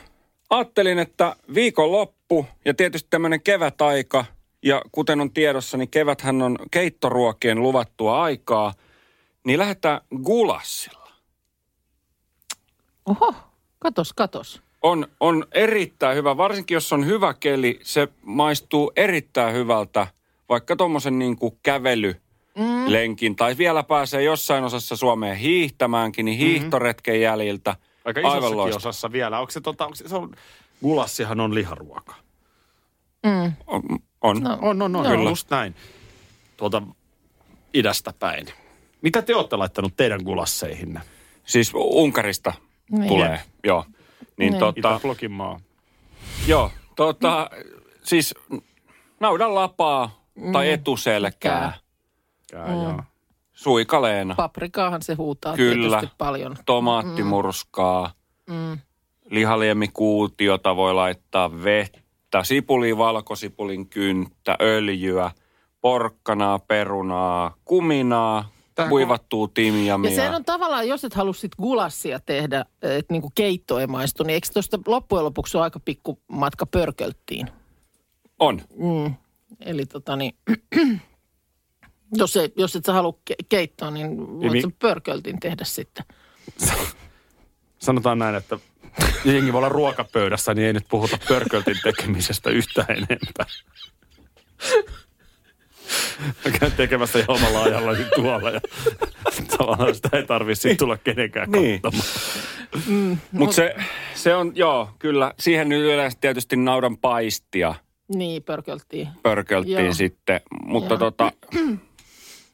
Ajattelin, 0.50 0.98
että 0.98 1.36
viikonloppu 1.54 2.46
ja 2.64 2.74
tietysti 2.74 3.08
tämmöinen 3.10 3.42
kevätaika, 3.42 4.24
ja 4.62 4.82
kuten 4.92 5.20
on 5.20 5.32
tiedossa, 5.32 5.76
niin 5.76 5.90
keväthän 5.90 6.42
on 6.42 6.58
keittoruokien 6.70 7.62
luvattua 7.62 8.22
aikaa, 8.22 8.74
niin 9.44 9.58
lähdetään 9.58 10.00
gulassilla. 10.22 11.08
Oho, 13.06 13.34
katos, 13.78 14.12
katos. 14.12 14.62
On, 14.82 15.06
on 15.20 15.46
erittäin 15.52 16.16
hyvä, 16.16 16.36
varsinkin 16.36 16.74
jos 16.74 16.92
on 16.92 17.06
hyvä 17.06 17.34
keli, 17.34 17.80
se 17.82 18.08
maistuu 18.22 18.92
erittäin 18.96 19.54
hyvältä, 19.54 20.06
vaikka 20.48 20.76
tuommoisen 20.76 21.18
niin 21.18 21.36
kuin 21.36 21.58
kävelylenkin, 21.62 23.36
tai 23.36 23.58
vielä 23.58 23.82
pääsee 23.82 24.22
jossain 24.22 24.64
osassa 24.64 24.96
Suomeen 24.96 25.36
hiihtämäänkin, 25.36 26.24
niin 26.24 26.38
hiihtoretken 26.38 27.20
jäljiltä. 27.20 27.76
Aika 28.06 28.20
Aivan 28.20 28.32
isossakin 28.38 28.56
loistava. 28.56 28.76
osassa 28.76 29.12
vielä. 29.12 29.38
Onko 29.40 29.50
se, 29.50 29.60
tota, 29.60 29.84
onko 29.84 29.94
se, 29.94 30.08
se 30.08 30.16
on, 30.16 30.34
gulassihan 30.82 31.40
on 31.40 31.54
liharuoka. 31.54 32.14
On, 33.66 33.82
on. 34.22 34.42
No, 34.42 34.58
On, 34.62 34.82
on, 34.82 34.96
on. 34.96 35.04
Joo. 35.04 35.16
Kyllä. 35.16 35.30
Just 35.30 35.50
näin. 35.50 35.74
Tuolta 36.56 36.82
idästä 37.74 38.12
päin. 38.18 38.46
Mitä 39.02 39.22
te 39.22 39.34
olette 39.36 39.56
laittanut 39.56 39.92
teidän 39.96 40.20
gulasseihinne? 40.24 41.00
Siis 41.44 41.72
Unkarista 41.74 42.52
Niin. 42.90 43.08
tulee, 43.08 43.40
joo. 43.64 43.84
Niin, 44.36 44.50
Niin. 44.50 44.58
tota, 44.58 44.78
Itä-blokin 44.78 45.30
maa. 45.30 45.60
joo, 46.46 46.70
tota, 46.96 47.50
siis 48.02 48.34
naudan 49.20 49.54
lapaa 49.54 50.24
tai 50.52 50.70
etuselkää, 50.72 51.72
Kää, 52.50 52.66
mm. 52.66 52.82
joo. 52.82 53.02
Suikaleena, 53.56 54.34
Paprikaahan 54.34 55.02
se 55.02 55.14
huutaa 55.14 55.56
Kyllä. 55.56 55.96
tietysti 55.98 56.14
paljon. 56.18 56.56
tomaattimurskaa, 56.66 58.10
Mm. 58.50 58.78
lihaliemikuutiota 59.30 60.76
voi 60.76 60.94
laittaa 60.94 61.62
vettä, 61.64 62.42
sipuli, 62.44 62.98
valkosipulin 62.98 63.88
kynttä, 63.88 64.56
öljyä, 64.60 65.30
porkkanaa, 65.80 66.58
perunaa, 66.58 67.54
kuminaa, 67.64 68.48
Tää- 68.74 68.88
kuivattua 68.88 69.44
Ja 69.44 69.50
timjamia. 69.54 70.10
sehän 70.16 70.34
on 70.34 70.44
tavallaan, 70.44 70.88
jos 70.88 71.04
et 71.04 71.14
halua 71.14 71.32
sit 71.32 71.52
gulassia 71.56 72.20
tehdä, 72.20 72.64
että 72.82 73.12
niinku 73.14 73.30
keitto 73.34 73.78
ei 73.78 73.86
maistu, 73.86 74.22
niin 74.22 74.34
eikö 74.34 74.48
tuosta 74.52 74.78
loppujen 74.86 75.24
lopuksi 75.24 75.56
ole 75.56 75.64
aika 75.64 75.80
pikku 75.80 76.18
matka 76.28 76.66
pörkölttiin? 76.66 77.50
on. 78.38 78.60
Mm. 78.78 79.14
Eli 79.60 79.86
tota 79.86 80.16
niin, 80.16 80.34
jos, 82.12 82.36
ei, 82.36 82.52
jos 82.56 82.76
et 82.76 82.84
sä 82.84 82.92
halua 82.92 83.18
ke- 83.30 83.46
keittoa, 83.48 83.90
niin 83.90 84.18
voit 84.40 84.52
mi- 84.52 84.62
sä 84.62 84.68
pörköltin 84.78 85.40
tehdä 85.40 85.64
sitten. 85.64 86.04
Sanotaan 87.78 88.18
näin, 88.18 88.34
että 88.34 88.58
jengi 89.24 89.52
voi 89.52 89.58
olla 89.58 89.68
ruokapöydässä, 89.68 90.54
niin 90.54 90.66
ei 90.66 90.72
nyt 90.72 90.86
puhuta 90.88 91.18
pörköltin 91.28 91.76
tekemisestä 91.82 92.50
yhtään 92.50 92.88
enempää. 92.90 93.46
Mä 96.44 96.50
käyn 96.60 96.72
tekemässä 96.72 97.24
omalla 97.28 97.62
ajallani 97.62 98.04
tuolla 98.14 98.50
ja 98.50 98.60
tavallaan 99.58 99.94
sitä 99.94 100.08
ei 100.16 100.26
tarvitse 100.26 100.74
tulla 100.74 100.96
kenenkään 100.96 101.50
Niin. 101.50 101.80
katsomaan. 101.82 103.20
Mutta 103.32 103.54
se, 103.54 103.74
se 104.14 104.34
on, 104.34 104.52
joo, 104.54 104.90
kyllä. 104.98 105.34
Siihen 105.38 105.68
nyt 105.68 105.82
yleensä 105.82 106.18
tietysti 106.20 106.56
naudan 106.56 106.96
paistia 106.96 107.74
Niin, 108.14 108.42
pörkölttiin. 108.42 109.08
pörkölttiin 109.22 109.84
Joo. 109.84 109.94
sitten. 109.94 110.40
Mutta 110.64 110.94
Joo. 110.94 110.98
tota, 110.98 111.32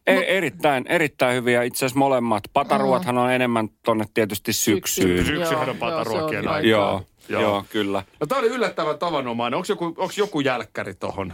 e- 0.07 0.37
erittäin, 0.37 0.85
erittäin 0.89 1.35
hyviä. 1.37 1.63
Itse 1.63 1.79
asiassa 1.79 1.99
molemmat. 1.99 2.45
Pataruothan 2.53 3.19
on 3.19 3.33
enemmän 3.33 3.69
tonne 3.85 4.05
tietysti 4.15 4.53
syksyyn. 4.53 5.19
Syksy. 5.19 5.37
Syksyhän 5.37 5.61
on 5.61 5.67
Joo, 5.67 5.75
pataruokien 5.75 6.45
joo, 6.45 6.45
se 6.45 6.49
on 6.49 6.55
aika. 6.55 6.69
Joo, 6.69 7.07
Joo. 7.29 7.43
joo, 7.43 7.65
kyllä. 7.71 8.03
No 8.21 8.27
tää 8.27 8.39
oli 8.39 8.47
yllättävän 8.49 8.99
tavanomainen. 8.99 9.57
Onko 9.57 9.67
joku, 9.69 9.85
onko 9.85 10.13
joku 10.17 10.41
jälkkäri 10.41 10.95
tohon 10.95 11.33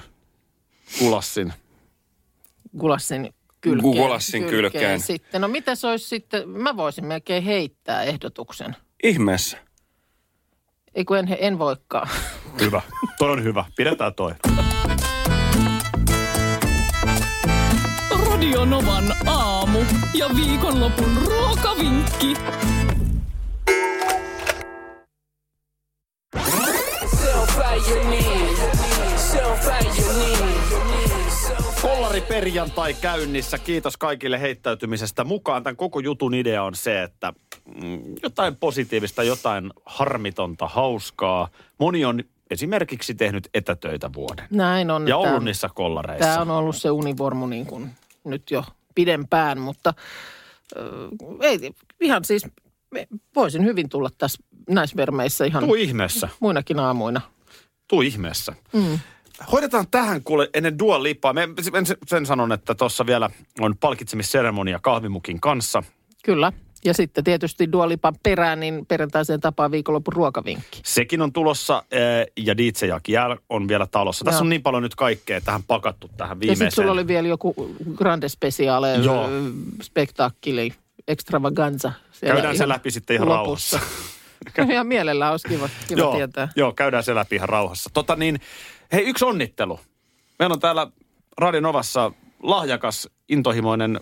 kulassin? 0.98 1.52
Gulassin 2.78 3.34
kylkeen. 3.60 3.82
Gulassin 3.94 4.44
kylkeen. 4.44 5.00
Sitten. 5.00 5.40
No 5.40 5.48
mitä 5.48 5.74
se 5.74 5.86
olisi 5.86 6.08
sitten, 6.08 6.48
mä 6.48 6.76
voisin 6.76 7.06
melkein 7.06 7.42
heittää 7.42 8.02
ehdotuksen. 8.02 8.76
Ihmeessä. 9.02 9.58
Ei 10.94 11.04
kun 11.04 11.18
en, 11.18 11.36
en 11.40 11.58
voikaan. 11.58 12.08
Hyvä. 12.60 12.82
Toi 13.18 13.30
on 13.30 13.44
hyvä. 13.44 13.64
Pidetään 13.76 14.14
toi. 14.14 14.32
Radio 18.38 18.64
Novan 18.64 19.04
aamu 19.26 19.78
ja 20.14 20.26
viikonlopun 20.36 21.18
ruokavinkki. 21.26 22.34
Kollari 31.82 32.20
perjantai 32.20 32.94
käynnissä. 32.94 33.58
Kiitos 33.58 33.96
kaikille 33.96 34.40
heittäytymisestä 34.40 35.24
mukaan. 35.24 35.62
Tämän 35.62 35.76
koko 35.76 36.00
jutun 36.00 36.34
idea 36.34 36.62
on 36.62 36.74
se, 36.74 37.02
että 37.02 37.32
mm, 37.82 38.00
jotain 38.22 38.56
positiivista, 38.56 39.22
jotain 39.22 39.70
harmitonta, 39.86 40.68
hauskaa. 40.68 41.48
Moni 41.78 42.04
on 42.04 42.24
esimerkiksi 42.50 43.14
tehnyt 43.14 43.48
etätöitä 43.54 44.10
vuoden. 44.12 44.46
Näin 44.50 44.90
on. 44.90 45.08
Ja 45.08 45.16
ollut 45.16 45.44
niissä 45.44 45.68
kollareissa. 45.74 46.26
Tämä 46.26 46.40
on 46.40 46.50
ollut 46.50 46.76
se 46.76 46.90
univormu 46.90 47.46
niin 47.46 47.66
kuin 47.66 47.90
nyt 48.24 48.50
jo 48.50 48.64
pidempään, 48.94 49.60
mutta 49.60 49.94
äh, 50.76 50.84
ei, 51.40 51.70
ihan 52.00 52.24
siis 52.24 52.46
voisin 53.36 53.64
hyvin 53.64 53.88
tulla 53.88 54.10
tässä 54.18 54.42
näissä 54.68 54.96
vermeissä 54.96 55.44
ihan 55.44 55.64
Tuu 55.64 55.74
ihmeessä. 55.74 56.28
muinakin 56.40 56.78
aamuina. 56.78 57.20
Tuu 57.88 58.02
ihmeessä. 58.02 58.52
Mm. 58.72 58.98
Hoidetaan 59.52 59.86
tähän 59.90 60.22
kuule 60.24 60.50
ennen 60.54 60.78
Dua 60.78 61.02
Lipaa. 61.02 61.32
Me, 61.32 61.48
sen 62.06 62.26
sanon, 62.26 62.52
että 62.52 62.74
tuossa 62.74 63.06
vielä 63.06 63.30
on 63.60 63.76
palkitsemisseremonia 63.76 64.78
kahvimukin 64.82 65.40
kanssa. 65.40 65.82
Kyllä. 66.24 66.52
Ja 66.84 66.94
sitten 66.94 67.24
tietysti 67.24 67.72
Dualipan 67.72 68.14
perään, 68.22 68.60
niin 68.60 68.86
perjantaiseen 68.86 69.40
tapaan 69.40 69.70
viikonlopun 69.70 70.12
ruokavinkki. 70.12 70.80
Sekin 70.84 71.22
on 71.22 71.32
tulossa 71.32 71.82
eh, 71.90 72.26
ja 72.36 72.56
DJ 72.56 72.86
Jakiel 72.88 73.36
on 73.48 73.68
vielä 73.68 73.86
talossa. 73.86 74.24
Tässä 74.24 74.38
Joo. 74.38 74.42
on 74.42 74.48
niin 74.48 74.62
paljon 74.62 74.82
nyt 74.82 74.94
kaikkea 74.94 75.40
tähän 75.40 75.62
pakattu 75.62 76.10
tähän 76.16 76.30
Ja 76.30 76.34
sitten 76.34 76.48
viimeiseen. 76.48 76.72
sulla 76.72 76.92
oli 76.92 77.06
vielä 77.06 77.28
joku 77.28 77.76
grande 77.94 78.28
speciale, 78.28 78.94
Joo. 78.94 79.24
ö, 79.30 79.42
spektaakkeli, 79.82 80.72
extravaganza. 81.08 81.92
Käydään 82.20 82.56
se 82.56 82.68
läpi 82.68 82.90
sitten 82.90 83.14
ihan 83.16 83.28
lopussa. 83.28 83.76
rauhassa. 83.76 84.62
ihan 84.72 84.86
mielellään 84.86 85.30
olisi 85.30 85.48
kiva, 85.48 85.68
kiva 85.88 86.00
joo, 86.00 86.16
tietää. 86.16 86.48
joo, 86.56 86.72
käydään 86.72 87.04
se 87.04 87.14
läpi 87.14 87.36
ihan 87.36 87.48
rauhassa. 87.48 87.90
Tota 87.94 88.16
niin, 88.16 88.40
hei 88.92 89.04
yksi 89.04 89.24
onnittelu. 89.24 89.80
Meillä 90.38 90.52
on 90.54 90.60
täällä 90.60 90.86
Radio 91.38 91.60
Novassa 91.60 92.12
lahjakas, 92.42 93.08
intohimoinen 93.28 94.00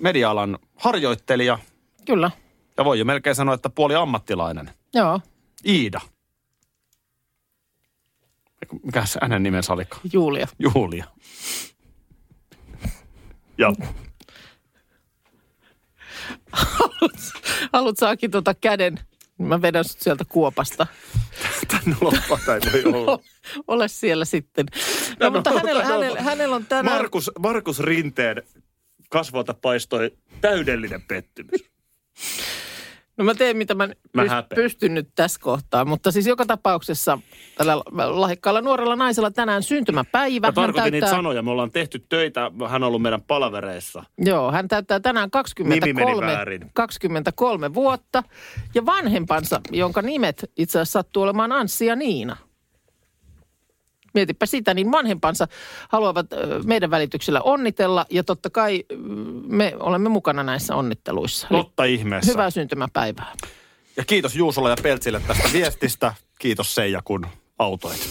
media-alan 0.00 0.58
harjoittelija. 0.76 1.58
Kyllä, 2.08 2.30
Ja 2.76 2.84
voi 2.84 2.98
jo 2.98 3.04
melkein 3.04 3.36
sanoa, 3.36 3.54
että 3.54 3.70
puoli 3.70 3.94
ammattilainen. 3.94 4.70
joo. 4.94 5.20
Iida. 5.66 6.00
Mikä 8.82 9.06
se 9.06 9.18
hänen 9.22 9.42
nimensä 9.42 9.72
olikaan? 9.72 10.02
Julia. 10.12 10.48
Julia. 10.58 11.04
Ja 13.58 13.72
Haluat 17.72 17.96
saakin 17.98 18.30
tota 18.30 18.54
käden? 18.54 18.98
Mä 19.38 19.62
vedän 19.62 19.84
sut 19.84 20.00
sieltä 20.00 20.24
kuopasta. 20.28 20.86
tänne 21.68 21.96
loppuun 22.00 22.40
ei 22.74 22.84
voi 22.84 22.92
olla. 22.94 23.18
Ole 23.68 23.88
siellä 23.88 24.24
sitten. 24.24 24.66
No, 25.20 25.26
No, 25.26 25.30
mutta 25.30 25.50
no, 25.50 25.56
hänellä, 25.56 25.82
no, 25.82 25.88
hänellä, 25.88 26.22
hänellä 26.22 26.56
on 26.56 26.66
tänään... 26.66 26.96
Markus, 26.96 27.30
Markus 27.38 27.80
Rinteen 27.80 28.42
kasvoilta 29.10 29.54
paistoi 29.54 30.10
täydellinen 30.40 31.02
pettymys. 31.02 31.77
No 33.16 33.24
mä 33.24 33.34
teen, 33.34 33.56
mitä 33.56 33.74
mä, 33.74 33.88
Mä 34.12 34.22
pyst- 34.24 34.54
pystyn 34.54 34.94
nyt 34.94 35.08
tässä 35.14 35.40
kohtaa. 35.42 35.84
Mutta 35.84 36.10
siis 36.12 36.26
joka 36.26 36.46
tapauksessa 36.46 37.18
tällä 37.56 37.76
lahjakkaalla 37.96 38.60
nuorella 38.60 38.96
naisella 38.96 39.30
tänään 39.30 39.62
syntymäpäivä. 39.62 40.46
Mä 40.48 40.52
tarkoitin 40.52 40.82
Hän 40.82 40.92
niitä 40.92 41.04
täyttää- 41.04 41.18
sanoja. 41.18 41.42
Me 41.42 41.50
ollaan 41.50 41.70
tehty 41.70 42.04
töitä. 42.08 42.50
Hän 42.68 42.82
on 42.82 42.86
ollut 42.88 43.02
meidän 43.02 43.22
palavereissa. 43.22 44.04
Joo, 44.18 44.52
hän 44.52 44.68
täyttää 44.68 45.00
tänään 45.00 45.30
Nimi 45.58 45.68
meni 45.68 45.80
23, 45.80 46.26
väärin. 46.26 46.70
23 46.74 47.74
vuotta. 47.74 48.22
Ja 48.74 48.86
vanhempansa, 48.86 49.60
jonka 49.72 50.02
nimet 50.02 50.50
itse 50.56 50.78
asiassa 50.80 50.98
sattuu 50.98 51.22
olemaan 51.22 51.52
Anssi 51.52 51.86
ja 51.86 51.96
Niina. 51.96 52.36
Mietipä 54.18 54.46
sitä, 54.46 54.74
niin 54.74 54.92
vanhempansa 54.92 55.48
haluavat 55.88 56.26
meidän 56.64 56.90
välityksellä 56.90 57.40
onnitella. 57.40 58.06
Ja 58.10 58.24
totta 58.24 58.50
kai 58.50 58.84
me 59.46 59.74
olemme 59.80 60.08
mukana 60.08 60.42
näissä 60.42 60.74
onnitteluissa. 60.74 61.48
Totta 61.50 61.84
ihmeessä. 61.84 62.32
Hyvää 62.32 62.50
syntymäpäivää. 62.50 63.32
Ja 63.96 64.04
kiitos 64.04 64.36
Juusolle 64.36 64.70
ja 64.70 64.76
Peltsille 64.82 65.20
tästä 65.26 65.48
viestistä. 65.52 66.14
Kiitos 66.38 66.74
Seija, 66.74 67.00
kun 67.04 67.26
autoit. 67.58 68.08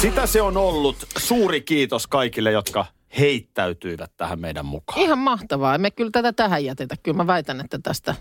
Sitä 0.00 0.26
se 0.26 0.42
on 0.42 0.56
ollut. 0.56 1.06
Suuri 1.16 1.60
kiitos 1.60 2.06
kaikille, 2.06 2.52
jotka 2.52 2.86
heittäytyivät 3.18 4.12
tähän 4.16 4.40
meidän 4.40 4.66
mukaan. 4.66 5.00
Ihan 5.00 5.18
mahtavaa. 5.18 5.78
Me 5.78 5.90
kyllä 5.90 6.10
tätä 6.10 6.32
tähän 6.32 6.64
jätetä. 6.64 6.94
Kyllä 7.02 7.16
mä 7.16 7.26
väitän, 7.26 7.60
että 7.60 7.78
tästä 7.82 8.14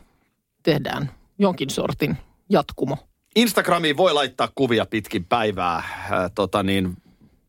tehdään 0.64 1.12
jonkin 1.40 1.70
sortin 1.70 2.18
jatkumo. 2.50 2.98
Instagramiin 3.36 3.98
voi 3.98 4.14
laittaa 4.14 4.50
kuvia 4.56 4.86
pitkin 4.86 5.26
päivää. 5.26 5.76
Äh, 5.76 5.86
tota 6.36 6.64
niin, 6.64 6.98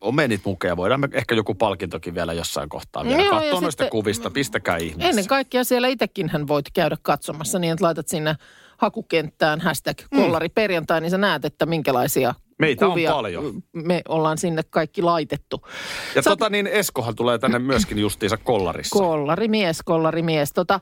on 0.01 0.15
menit 0.15 0.41
mukeja. 0.45 0.77
Voidaan 0.77 0.99
me 0.99 1.09
ehkä 1.11 1.35
joku 1.35 1.55
palkintokin 1.55 2.15
vielä 2.15 2.33
jossain 2.33 2.69
kohtaa 2.69 3.03
vielä 3.03 3.21
Joo, 3.21 3.29
katsoa 3.39 3.61
noista 3.61 3.83
sitten- 3.83 3.89
kuvista. 3.89 4.29
Pistäkää 4.31 4.77
ihmeessä. 4.77 5.09
Ennen 5.09 5.27
kaikkea 5.27 5.63
siellä 5.63 5.87
itsekin 5.87 6.29
hän 6.29 6.47
voit 6.47 6.65
käydä 6.73 6.97
katsomassa 7.01 7.59
niin, 7.59 7.73
että 7.73 7.85
laitat 7.85 8.07
sinne 8.07 8.35
hakukenttään 8.77 9.61
hashtag 9.61 9.97
kollari 10.15 10.49
perjantai, 10.49 11.01
niin 11.01 11.11
sä 11.11 11.17
näet, 11.17 11.45
että 11.45 11.65
minkälaisia 11.65 12.33
Meitä 12.59 12.85
on 12.85 12.91
kuvia 12.91 13.11
paljon. 13.11 13.63
me 13.73 14.01
ollaan 14.07 14.37
sinne 14.37 14.61
kaikki 14.69 15.01
laitettu. 15.01 15.67
Ja 16.15 16.21
Sä 16.21 16.29
tota 16.29 16.49
niin, 16.49 16.67
Eskohan 16.67 17.15
tulee 17.15 17.37
tänne 17.37 17.59
myöskin 17.59 17.97
justiinsa 17.97 18.37
kollarissa. 18.37 18.99
Kollarimies, 18.99 19.81
kollarimies. 19.85 20.53
Tota, 20.53 20.79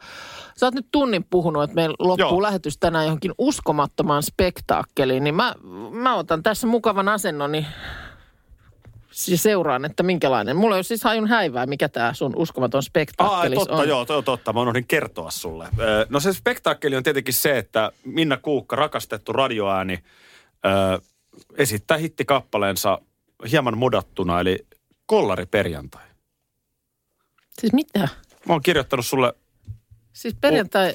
sä 0.58 0.66
oot 0.66 0.74
nyt 0.74 0.88
tunnin 0.92 1.26
puhunut, 1.30 1.64
että 1.64 1.76
meillä 1.76 1.96
loppuu 2.00 2.28
Joo. 2.28 2.42
lähetys 2.42 2.78
tänään 2.78 3.06
johonkin 3.06 3.34
uskomattomaan 3.38 4.24
spektaakkeliin, 4.24 5.24
niin 5.24 5.36
mä, 5.36 5.56
mä 5.92 6.16
otan 6.16 6.44
tässä 6.44 6.68
mukavan 6.68 7.10
asennon 7.10 7.52
niin 7.52 7.66
ja 9.28 9.38
seuraan, 9.38 9.86
että 9.86 10.04
minkälainen. 10.04 10.56
Mulla 10.56 10.76
ei 10.76 10.78
ole 10.78 10.84
siis 10.84 11.04
hajun 11.04 11.28
häivää, 11.28 11.66
mikä 11.66 11.90
tämä 11.90 12.14
sun 12.14 12.34
uskomaton 12.36 12.78
Aa, 12.78 12.82
spektaakkelis 12.82 13.60
totta, 13.60 13.76
on. 13.76 13.90
joo, 13.90 14.06
toi 14.06 14.18
on 14.18 14.24
totta. 14.24 14.54
Mä 14.54 14.62
unohdin 14.62 14.88
kertoa 14.88 15.32
sulle. 15.32 15.68
No 16.10 16.20
se 16.20 16.34
spektaakkeli 16.34 16.96
on 16.96 17.04
tietenkin 17.04 17.34
se, 17.34 17.58
että 17.58 17.92
Minna 18.06 18.38
Kuukka, 18.38 18.76
rakastettu 18.76 19.34
radioääni, 19.34 20.00
esittää 21.58 21.98
hittikappaleensa 21.98 23.00
hieman 23.52 23.78
mudattuna, 23.78 24.40
eli 24.40 24.68
Kollari 25.06 25.46
perjantai. 25.46 26.04
Siis 27.60 27.74
mitä? 27.74 28.00
Mä 28.46 28.54
oon 28.54 28.62
kirjoittanut 28.62 29.06
sulle, 29.06 29.34
Siis 30.14 30.36
perjantai, 30.42 30.94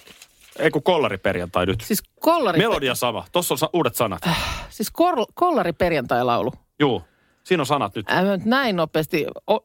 ei 0.58 0.70
kun 0.70 0.82
Kollari 0.82 1.18
perjantai 1.18 1.66
nyt. 1.66 1.80
siis 1.80 2.02
kollari, 2.20 2.58
Melodia 2.58 2.94
sama. 2.94 3.24
Tossa 3.32 3.54
on 3.54 3.58
sa- 3.58 3.70
uudet 3.72 3.94
sanat. 3.96 4.22
siis 4.70 4.90
kor, 4.90 5.14
kollari 5.34 5.72
perjantai-laulu. 5.72 6.52
Juu, 6.80 7.02
siinä 7.44 7.60
on 7.62 7.66
sanat 7.66 7.94
nyt. 7.94 8.06
Mä 8.08 8.22
nyt 8.22 8.44
näin 8.44 8.76
nopeasti, 8.76 9.26
o, 9.50 9.58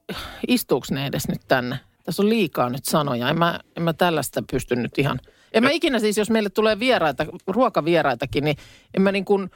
istuuks 0.47 0.91
ne 0.91 1.05
edes 1.05 1.28
nyt 1.28 1.41
tänne? 1.47 1.80
Tässä 2.03 2.23
on 2.23 2.30
liikaa 2.30 2.69
nyt 2.69 2.86
sanoja. 2.86 3.30
En 3.30 3.39
mä, 3.39 3.59
en 3.78 3.84
mä 3.84 3.93
tällaista 3.93 4.43
pysty 4.51 4.75
nyt 4.75 4.97
ihan. 4.97 5.19
En 5.53 5.63
mä 5.63 5.69
ikinä 5.71 5.99
siis, 5.99 6.17
jos 6.17 6.30
meille 6.30 6.49
tulee 6.49 6.80
vieraita, 6.80 7.25
ruokavieraitakin, 7.47 8.43
niin 8.43 8.57
en 8.93 9.01
mä 9.01 9.11
niin 9.11 9.25
kuin 9.25 9.51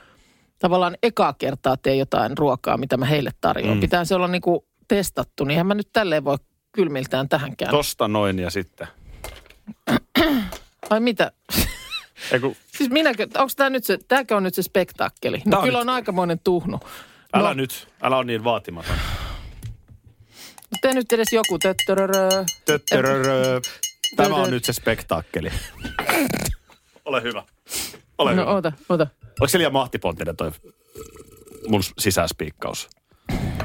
tavallaan 0.62 0.97
ekaa 1.03 1.34
kertaa 1.34 1.78
tee 1.78 1.95
jotain 1.95 2.38
ruokaa, 2.38 2.78
mitä 2.78 2.97
mä 2.97 3.05
heille 3.05 3.32
tarjoan. 3.41 3.78
Mm. 3.78 3.82
Pitää 3.82 4.05
se 4.05 4.16
olla 4.16 4.28
niin 4.28 4.41
kuin 4.41 4.59
testattu, 4.88 5.43
niin 5.43 5.66
mä 5.68 5.74
nyt 5.74 5.89
tälleen 5.93 6.24
voi 6.26 6.38
kylmiltään 6.72 7.30
tähänkään. 7.30 7.72
Tosta 7.72 8.07
noin 8.07 8.39
ja 8.39 8.49
sitten. 8.49 8.88
Ai 10.89 10.99
mitä? 10.99 11.32
Ei 12.32 12.39
kun, 12.39 12.55
Siis 12.78 12.89
minäkö, 12.89 13.28
onko 13.38 13.51
tämä 13.55 13.70
nyt 13.70 13.84
se, 13.84 13.97
tääkö 14.07 14.36
on 14.36 14.43
nyt 14.43 14.53
se 14.55 14.64
spektaakkeli? 14.64 15.41
No 15.45 15.62
kyllä 15.62 15.78
nyt- 15.80 15.82
on 15.82 15.89
aikamoinen 15.89 16.39
tuhnu. 16.43 16.80
älä 17.34 17.47
no, 17.47 17.53
nyt, 17.53 17.88
älä 18.01 18.18
on 18.18 18.28
niin 18.28 18.43
vaatimaton. 18.43 18.95
Tee 20.82 20.93
nyt 20.93 21.14
edes 21.14 21.34
joku 21.34 21.59
töttörörö. 21.59 22.30
Töttörörö. 22.66 23.62
Tämä 24.16 24.36
on 24.36 24.49
nyt 24.51 24.64
se 24.66 24.74
spektaakkeli. 24.74 25.49
Ole 27.05 27.22
hyvä. 27.24 27.43
Ole 28.18 28.36
No 28.36 28.41
hyvä. 28.41 28.51
oota, 28.53 28.72
oota. 28.89 29.07
Onko 29.39 29.47
se 29.47 29.57
liian 29.57 29.73
mahtipontinen 29.73 30.36
toi 30.36 30.51
mun 31.67 31.82
sisäspiikkaus? 31.97 32.89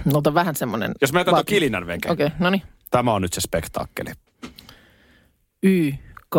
No 0.05 0.19
ota 0.19 0.35
vähän 0.35 0.55
semmoinen. 0.57 0.93
Jos 1.01 1.12
mä 1.12 1.21
jätän 1.21 1.35
vaati- 1.35 1.45
kilinän 1.55 1.87
venken. 1.87 2.12
Okei, 2.12 2.27
okay, 2.27 2.39
no 2.41 2.51
niin. 2.51 2.62
Tämä 2.91 3.12
on 3.14 3.23
nyt 3.23 3.33
se 3.33 3.41
spektaakkeli. 3.41 4.11
Y, 5.62 5.93
K 6.31 6.37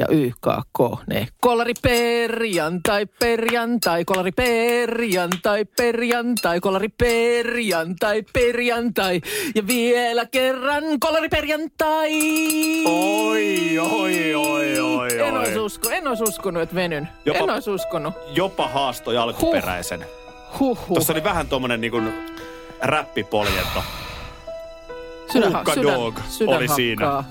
ja 0.00 0.06
Y, 0.10 0.30
K, 0.40 0.46
K, 0.72 0.78
ne. 1.06 1.28
Kolari 1.40 1.72
perjantai, 1.82 3.06
perjantai, 3.06 4.04
kolari 4.04 4.32
perjantai, 4.32 5.64
perjantai, 5.64 6.60
kolari 6.60 6.88
perjantai, 6.88 8.22
perjantai. 8.32 9.20
Ja 9.54 9.66
vielä 9.66 10.26
kerran 10.26 10.84
kolari 11.00 11.28
perjantai. 11.28 12.10
Oi, 12.84 13.78
oi, 13.78 14.34
oi, 14.34 14.80
oi, 14.80 15.08
En 15.20 15.32
oi. 15.34 15.38
olisi, 15.38 15.58
usko, 15.58 15.90
en 15.90 16.08
olisi 16.08 16.22
uskonut, 16.24 16.62
että 16.62 16.74
venyn. 16.74 17.08
Jopa- 17.24 17.38
En 17.38 17.50
olisi 17.50 17.70
uskonut. 17.70 18.14
Jopa 18.34 18.68
haastoi 18.68 19.16
alkuperäisen. 19.16 20.04
Huh, 20.58 20.78
huh. 20.88 20.94
Tuossa 20.94 21.12
oli 21.12 21.24
vähän 21.24 21.46
tommonen 21.48 21.80
niinku 21.80 22.02
räppipoljento. 22.82 23.82
Sydän, 25.32 25.52
Hukka 25.56 25.74
sydän, 25.74 25.94
Dog 25.94 26.18
sydän 26.28 26.56
oli 26.56 26.68
siinä. 26.68 27.06
hakkaa. 27.06 27.30